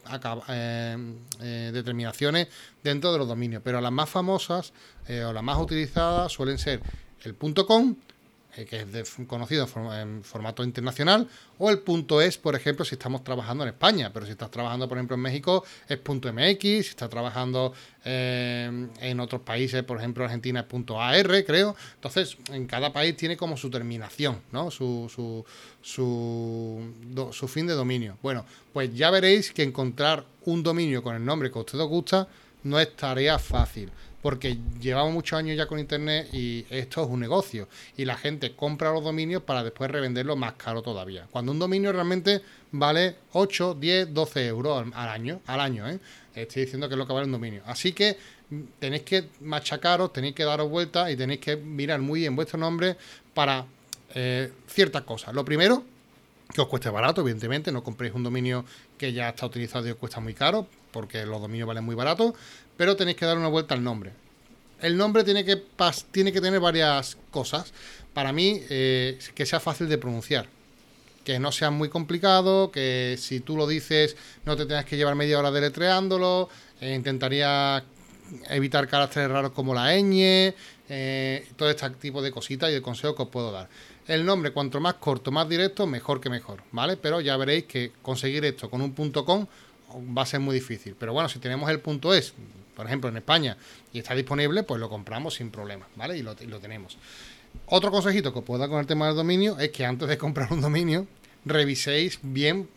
eh, 0.48 1.14
eh, 1.42 1.70
determinaciones 1.74 2.48
dentro 2.82 3.12
de 3.12 3.18
los 3.18 3.28
dominios, 3.28 3.61
pero 3.62 3.82
las 3.82 3.92
más 3.92 4.08
famosas 4.08 4.72
eh, 5.08 5.24
o 5.24 5.32
las 5.35 5.42
más 5.42 5.58
utilizadas 5.58 6.32
suelen 6.32 6.56
ser 6.56 6.80
el 7.22 7.37
.com, 7.37 7.96
eh, 8.56 8.66
que 8.66 8.80
es 8.80 9.14
conocido 9.26 9.66
en, 9.94 10.22
formato 10.22 10.62
internacional, 10.62 11.26
o 11.58 11.70
el 11.70 11.78
punto 11.78 12.20
.es, 12.20 12.36
por 12.36 12.54
ejemplo, 12.54 12.84
si 12.84 12.96
estamos 12.96 13.24
trabajando 13.24 13.64
en 13.64 13.70
España, 13.70 14.10
pero 14.12 14.26
si 14.26 14.32
estás 14.32 14.50
trabajando, 14.50 14.88
por 14.88 14.98
ejemplo, 14.98 15.14
en 15.14 15.22
México, 15.22 15.64
es 15.88 15.98
.mx, 15.98 16.60
si 16.60 16.78
estás 16.80 17.08
trabajando 17.08 17.72
eh, 18.04 18.88
en 19.00 19.20
otros 19.20 19.42
países, 19.42 19.82
por 19.84 19.98
ejemplo, 19.98 20.24
Argentina 20.24 20.66
es 20.68 20.90
.ar, 20.90 21.44
creo. 21.44 21.74
Entonces, 21.94 22.36
en 22.50 22.66
cada 22.66 22.92
país 22.92 23.16
tiene 23.16 23.36
como 23.36 23.56
su 23.56 23.70
terminación, 23.70 24.42
¿no? 24.52 24.70
Su, 24.70 25.10
su, 25.12 25.44
su, 25.80 26.92
su 27.32 27.48
fin 27.48 27.66
de 27.66 27.74
dominio. 27.74 28.18
Bueno, 28.22 28.44
pues 28.72 28.94
ya 28.94 29.10
veréis 29.10 29.52
que 29.52 29.62
encontrar 29.62 30.26
un 30.44 30.62
dominio 30.62 31.02
con 31.02 31.16
el 31.16 31.24
nombre 31.24 31.50
que 31.50 31.58
a 31.58 31.62
usted 31.62 31.78
os 31.78 31.88
gusta 31.88 32.28
no 32.64 32.78
es 32.78 32.94
tarea 32.94 33.38
fácil 33.38 33.90
porque 34.22 34.56
llevamos 34.80 35.12
muchos 35.12 35.38
años 35.38 35.56
ya 35.56 35.66
con 35.66 35.80
Internet 35.80 36.28
y 36.32 36.64
esto 36.70 37.02
es 37.02 37.11
un 37.11 37.20
negocio. 37.20 37.68
Y 37.96 38.04
la 38.04 38.16
gente 38.16 38.54
compra 38.54 38.92
los 38.92 39.02
dominios 39.02 39.42
para 39.42 39.64
después 39.64 39.90
revenderlos 39.90 40.38
más 40.38 40.52
caro 40.54 40.80
todavía. 40.80 41.26
Cuando 41.30 41.50
un 41.52 41.58
dominio 41.58 41.92
realmente 41.92 42.40
vale 42.70 43.16
8, 43.32 43.74
10, 43.74 44.14
12 44.14 44.46
euros 44.46 44.87
al 44.94 45.08
año, 45.08 45.40
al 45.46 45.61
año, 45.61 45.88
¿eh? 45.88 45.98
Estoy 46.35 46.62
diciendo 46.62 46.88
que 46.88 46.94
es 46.94 46.98
lo 46.98 47.06
que 47.06 47.12
vale 47.12 47.26
un 47.26 47.32
dominio. 47.32 47.62
Así 47.66 47.92
que 47.92 48.16
mm, 48.48 48.61
tenéis 48.78 49.02
que 49.02 49.28
machacaros, 49.40 50.12
tenéis 50.12 50.35
que 50.35 50.44
daros 50.44 50.70
vueltas 50.70 51.11
y 51.11 51.16
tenéis 51.16 51.40
que 51.40 51.56
mirar 51.56 52.00
muy 52.00 52.20
bien 52.20 52.35
vuestro 52.37 52.58
nombre 52.58 52.96
para 53.35 53.66
eh, 54.14 54.52
ciertas 54.66 55.02
cosas. 55.02 55.35
Lo 55.35 55.44
primero, 55.44 55.85
que 56.54 56.61
os 56.61 56.68
cueste 56.68 56.90
barato, 56.90 57.22
evidentemente, 57.22 57.72
no 57.72 57.82
compréis 57.82 58.14
un 58.14 58.22
dominio 58.22 58.64
que 58.96 59.12
ya 59.12 59.30
está 59.30 59.46
utilizado 59.46 59.88
y 59.88 59.90
os 59.90 59.96
cuesta 59.96 60.20
muy 60.20 60.35
caro, 60.35 60.66
porque 60.90 61.26
los 61.26 61.40
dominios 61.40 61.66
valen 61.66 61.85
muy 61.85 61.94
barato, 61.94 62.35
pero 62.76 62.96
tenéis 62.96 63.16
que 63.16 63.26
dar 63.26 63.37
una 63.37 63.48
vuelta 63.48 63.74
al 63.74 63.82
nombre. 63.82 64.12
El 64.80 64.96
nombre 64.96 65.22
tiene 65.22 65.44
que, 65.44 65.62
tiene 66.11 66.32
que 66.32 66.40
tener 66.40 66.58
varias 66.61 67.16
cosas. 67.30 67.72
Para 68.12 68.32
mí, 68.32 68.61
eh, 68.68 69.18
que 69.35 69.46
sea 69.46 69.61
fácil 69.61 69.88
de 69.88 69.96
pronunciar. 69.96 70.48
Que 71.24 71.38
no 71.38 71.52
sea 71.52 71.70
muy 71.70 71.88
complicado, 71.88 72.72
que 72.72 73.16
si 73.18 73.38
tú 73.38 73.56
lo 73.56 73.68
dices 73.68 74.16
no 74.44 74.56
te 74.56 74.66
tengas 74.66 74.85
que 74.85 74.96
llevar 74.96 75.14
media 75.14 75.38
hora 75.38 75.52
deletreándolo. 75.52 76.48
Eh, 76.80 76.94
intentaría 76.94 77.85
evitar 78.50 78.88
caracteres 78.88 79.30
raros 79.30 79.52
como 79.52 79.72
la 79.72 79.94
ñ, 79.94 80.52
eh, 80.88 81.46
todo 81.56 81.70
este 81.70 81.88
tipo 81.90 82.20
de 82.22 82.32
cositas 82.32 82.70
y 82.70 82.72
de 82.72 82.82
consejos 82.82 83.16
que 83.16 83.22
os 83.22 83.28
puedo 83.28 83.52
dar. 83.52 83.68
El 84.08 84.24
nombre, 84.24 84.50
cuanto 84.50 84.80
más 84.80 84.94
corto, 84.94 85.30
más 85.30 85.48
directo, 85.48 85.87
mejor 85.87 86.20
que 86.20 86.28
mejor, 86.28 86.62
¿vale? 86.72 86.96
Pero 86.96 87.20
ya 87.20 87.37
veréis 87.37 87.64
que 87.64 87.92
conseguir 88.02 88.44
esto 88.44 88.68
con 88.68 88.82
un 88.82 88.92
punto 88.92 89.24
com 89.24 89.46
va 89.94 90.22
a 90.22 90.26
ser 90.26 90.40
muy 90.40 90.54
difícil. 90.54 90.96
Pero 90.98 91.12
bueno, 91.12 91.28
si 91.28 91.38
tenemos 91.38 91.70
el 91.70 91.78
punto 91.78 92.12
es, 92.12 92.35
por 92.74 92.87
ejemplo, 92.87 93.08
en 93.11 93.16
España, 93.16 93.56
y 93.92 93.98
está 93.98 94.14
disponible, 94.14 94.62
pues 94.62 94.80
lo 94.80 94.88
compramos 94.88 95.35
sin 95.35 95.50
problema, 95.50 95.87
¿vale? 95.96 96.16
Y 96.16 96.22
lo, 96.22 96.35
tenemos. 96.35 96.98
Otro 97.66 97.90
consejito 97.90 98.32
que 98.32 98.38
os 98.38 98.44
puedo 98.44 98.61
dar 98.61 98.68
con 98.68 98.80
el 98.80 98.87
tema 98.87 99.06
del 99.06 99.16
dominio 99.16 99.58
es 99.58 99.70
que 99.70 99.85
antes 99.85 100.08
de 100.08 100.18
comprar 100.18 100.52
un 100.52 100.61
dominio, 100.61 101.06
reviséis 101.44 102.18
bien 102.22 102.68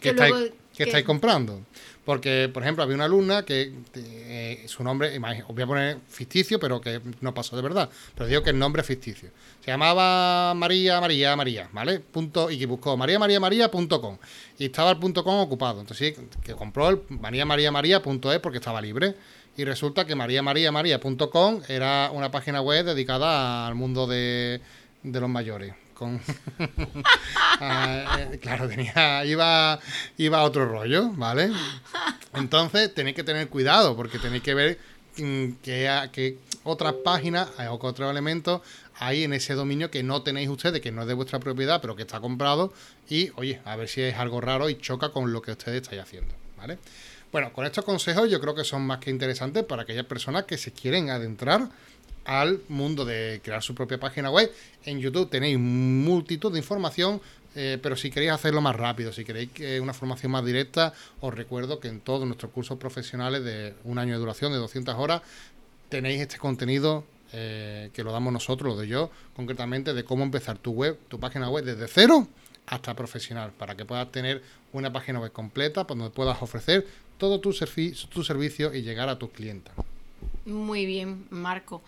que, 0.00 0.12
luego, 0.12 0.36
¿Qué 0.76 0.84
estáis 0.84 1.04
comprando? 1.04 1.62
Porque, 2.06 2.48
por 2.54 2.62
ejemplo, 2.62 2.84
había 2.84 2.94
una 2.94 3.06
alumna 3.06 3.44
que 3.44 3.72
eh, 3.96 4.64
su 4.68 4.84
nombre, 4.84 5.18
os 5.18 5.54
voy 5.54 5.62
a 5.64 5.66
poner 5.66 5.98
ficticio, 6.08 6.60
pero 6.60 6.80
que 6.80 7.00
no 7.20 7.34
pasó 7.34 7.56
de 7.56 7.62
verdad, 7.62 7.90
pero 8.14 8.28
digo 8.28 8.44
que 8.44 8.50
el 8.50 8.58
nombre 8.60 8.82
es 8.82 8.86
ficticio. 8.86 9.30
Se 9.64 9.72
llamaba 9.72 10.54
María, 10.54 11.00
María, 11.00 11.34
María, 11.34 11.68
¿vale? 11.72 11.98
Punto, 11.98 12.48
y 12.48 12.60
que 12.60 12.66
buscó 12.66 12.96
María, 12.96 13.18
María, 13.18 13.40
María.com. 13.40 14.18
Y 14.56 14.66
estaba 14.66 14.92
el 14.92 14.98
punto 14.98 15.24
.com 15.24 15.34
ocupado. 15.40 15.80
Entonces, 15.80 16.14
que 16.44 16.54
compró 16.54 16.90
el 16.90 17.00
María, 17.08 17.44
María, 17.44 17.72
María.es 17.72 18.38
porque 18.40 18.58
estaba 18.58 18.80
libre. 18.80 19.16
Y 19.56 19.64
resulta 19.64 20.04
que 20.04 20.14
María, 20.14 20.42
María, 20.42 20.70
María.com 20.70 21.62
era 21.66 22.10
una 22.12 22.30
página 22.30 22.60
web 22.60 22.86
dedicada 22.86 23.66
al 23.66 23.74
mundo 23.74 24.06
de 24.06 24.60
los 25.02 25.28
mayores 25.28 25.74
ah, 27.60 28.18
eh, 28.18 28.38
claro 28.38 28.68
tenía 28.68 29.24
iba 29.24 29.78
iba 30.18 30.42
otro 30.42 30.66
rollo 30.66 31.10
vale 31.10 31.50
entonces 32.34 32.92
tenéis 32.92 33.16
que 33.16 33.24
tener 33.24 33.48
cuidado 33.48 33.96
porque 33.96 34.18
tenéis 34.18 34.42
que 34.42 34.54
ver 34.54 34.78
mm, 35.16 35.52
que, 35.62 36.38
otras 36.64 36.94
páginas 37.04 37.48
o 37.70 37.78
otros 37.80 38.10
elementos 38.10 38.60
hay 38.98 39.24
en 39.24 39.32
ese 39.32 39.54
dominio 39.54 39.90
que 39.90 40.02
no 40.02 40.22
tenéis 40.22 40.50
ustedes 40.50 40.82
que 40.82 40.92
no 40.92 41.02
es 41.02 41.08
de 41.08 41.14
vuestra 41.14 41.38
propiedad 41.38 41.80
pero 41.80 41.96
que 41.96 42.02
está 42.02 42.20
comprado 42.20 42.72
y 43.08 43.30
oye 43.36 43.60
a 43.64 43.76
ver 43.76 43.88
si 43.88 44.02
es 44.02 44.16
algo 44.16 44.40
raro 44.40 44.68
y 44.68 44.76
choca 44.76 45.10
con 45.10 45.32
lo 45.32 45.40
que 45.40 45.52
ustedes 45.52 45.80
estáis 45.80 46.02
haciendo 46.02 46.34
vale 46.58 46.78
bueno 47.32 47.52
con 47.54 47.64
estos 47.64 47.84
consejos 47.86 48.30
yo 48.30 48.38
creo 48.40 48.54
que 48.54 48.64
son 48.64 48.86
más 48.86 48.98
que 48.98 49.10
interesantes 49.10 49.64
para 49.64 49.82
aquellas 49.82 50.06
personas 50.06 50.44
que 50.44 50.58
se 50.58 50.72
quieren 50.72 51.08
adentrar 51.08 51.68
al 52.26 52.60
mundo 52.68 53.04
de 53.04 53.40
crear 53.42 53.62
su 53.62 53.74
propia 53.74 53.98
página 53.98 54.30
web. 54.30 54.52
En 54.84 54.98
YouTube 54.98 55.30
tenéis 55.30 55.58
multitud 55.58 56.52
de 56.52 56.58
información, 56.58 57.20
eh, 57.54 57.78
pero 57.82 57.96
si 57.96 58.10
queréis 58.10 58.32
hacerlo 58.32 58.60
más 58.60 58.76
rápido, 58.76 59.12
si 59.12 59.24
queréis 59.24 59.50
una 59.80 59.94
formación 59.94 60.32
más 60.32 60.44
directa, 60.44 60.92
os 61.20 61.32
recuerdo 61.32 61.80
que 61.80 61.88
en 61.88 62.00
todos 62.00 62.26
nuestros 62.26 62.52
cursos 62.52 62.78
profesionales 62.78 63.44
de 63.44 63.74
un 63.84 63.98
año 63.98 64.14
de 64.14 64.18
duración, 64.18 64.52
de 64.52 64.58
200 64.58 64.94
horas, 64.96 65.22
tenéis 65.88 66.20
este 66.20 66.38
contenido 66.38 67.04
eh, 67.32 67.90
que 67.92 68.04
lo 68.04 68.12
damos 68.12 68.32
nosotros, 68.32 68.74
lo 68.74 68.80
de 68.80 68.88
yo, 68.88 69.10
concretamente 69.34 69.94
de 69.94 70.04
cómo 70.04 70.22
empezar 70.22 70.58
tu 70.58 70.72
web, 70.72 70.98
tu 71.08 71.18
página 71.18 71.50
web 71.50 71.64
desde 71.64 71.88
cero 71.88 72.28
hasta 72.66 72.94
profesional, 72.94 73.52
para 73.52 73.76
que 73.76 73.84
puedas 73.84 74.10
tener 74.10 74.42
una 74.72 74.92
página 74.92 75.20
web 75.20 75.32
completa 75.32 75.84
donde 75.84 76.10
puedas 76.10 76.40
ofrecer 76.42 76.86
todo 77.18 77.40
tu, 77.40 77.52
tu 77.52 78.24
servicio 78.24 78.74
y 78.74 78.82
llegar 78.82 79.08
a 79.08 79.18
tus 79.18 79.30
clientes. 79.30 79.72
Muy 80.44 80.86
bien, 80.86 81.26
Marco. 81.30 81.82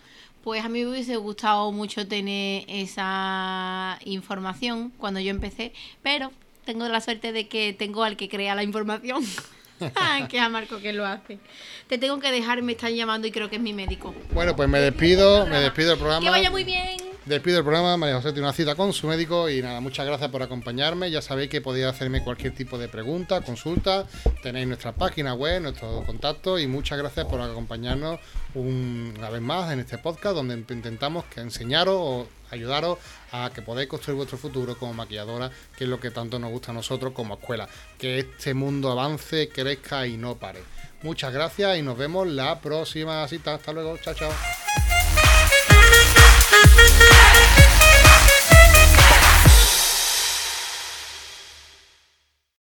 Pues 0.49 0.65
a 0.65 0.71
mí 0.71 0.83
me 0.83 0.93
hubiese 0.93 1.17
gustado 1.17 1.71
mucho 1.73 2.09
tener 2.09 2.65
esa 2.69 3.99
información 4.07 4.91
cuando 4.97 5.21
yo 5.21 5.29
empecé, 5.29 5.75
pero 6.03 6.33
tengo 6.65 6.89
la 6.89 7.03
suerte 7.03 7.33
de 7.33 7.49
que 7.49 7.75
tengo 7.75 8.03
al 8.03 8.17
que 8.17 8.31
crea 8.31 8.55
la 8.55 8.63
información. 8.63 9.23
que 10.31 10.39
es 10.39 10.43
a 10.43 10.49
Marco 10.49 10.81
que 10.81 10.95
lo 10.95 11.05
hace. 11.05 11.39
Te 11.87 11.99
tengo 11.99 12.19
que 12.19 12.33
dejar, 12.33 12.63
me 12.63 12.73
están 12.73 12.97
llamando 12.97 13.27
y 13.27 13.31
creo 13.31 13.51
que 13.51 13.57
es 13.57 13.63
mi 13.63 13.75
médico. 13.75 14.15
Bueno, 14.33 14.57
pues 14.57 14.71
me 14.71 14.81
despido, 14.81 15.45
me 15.45 15.61
despido 15.61 15.91
del 15.91 15.99
programa. 15.99 16.25
Que 16.25 16.31
vaya 16.31 16.51
muy 16.51 16.65
bien. 16.65 16.97
Despido 17.29 17.59
el 17.59 17.65
programa, 17.65 17.95
María 17.99 18.17
José 18.17 18.33
tiene 18.33 18.49
una 18.49 18.55
cita 18.55 18.75
con 18.75 18.95
su 18.95 19.07
médico 19.07 19.51
y 19.51 19.61
nada, 19.61 19.81
muchas 19.81 20.07
gracias 20.07 20.31
por 20.31 20.43
acompañarme. 20.43 21.11
Ya 21.11 21.21
sabéis 21.21 21.51
que 21.51 21.61
podéis 21.61 21.85
hacerme 21.85 22.25
cualquier 22.25 22.55
tipo 22.55 22.79
de 22.79 22.89
pregunta, 22.89 23.43
consulta. 23.43 24.07
Tenéis 24.43 24.67
nuestra 24.67 24.93
página 24.93 25.35
web, 25.35 25.61
nuestros 25.61 26.07
contactos 26.07 26.59
y 26.59 26.67
muchas 26.67 26.97
gracias 26.97 27.27
por 27.27 27.43
acompañarnos 27.43 28.19
una 28.55 29.29
vez 29.29 29.43
más 29.43 29.71
en 29.71 29.81
este 29.81 29.99
podcast 29.99 30.37
donde 30.37 30.55
intentamos 30.55 31.27
que 31.27 31.43
enseñaros 31.43 31.97
o 31.99 32.29
ayudaros 32.51 32.97
a 33.31 33.51
que 33.55 33.61
podáis 33.61 33.91
construir 33.91 34.17
vuestro 34.17 34.39
futuro 34.39 34.79
como 34.79 34.95
maquilladora, 34.95 35.51
que 35.77 35.85
es 35.85 35.91
lo 35.91 36.01
que 36.01 36.11
tanto 36.11 36.39
nos 36.39 36.51
gusta 36.51 36.71
a 36.71 36.75
nosotros 36.75 37.13
como 37.13 37.35
escuela. 37.35 37.69
Que 37.99 38.21
este 38.21 38.55
mundo 38.55 38.91
avance, 38.91 39.51
crezca 39.51 40.07
y 40.07 40.17
no 40.17 40.37
pare. 40.37 40.63
Muchas 41.03 41.35
gracias 41.35 41.77
y 41.77 41.83
nos 41.83 41.99
vemos 41.99 42.27
la 42.27 42.59
próxima 42.59 43.29
cita. 43.29 43.53
Hasta 43.53 43.75
luego. 43.75 43.99
Chao, 43.99 44.15
chao. 44.15 44.33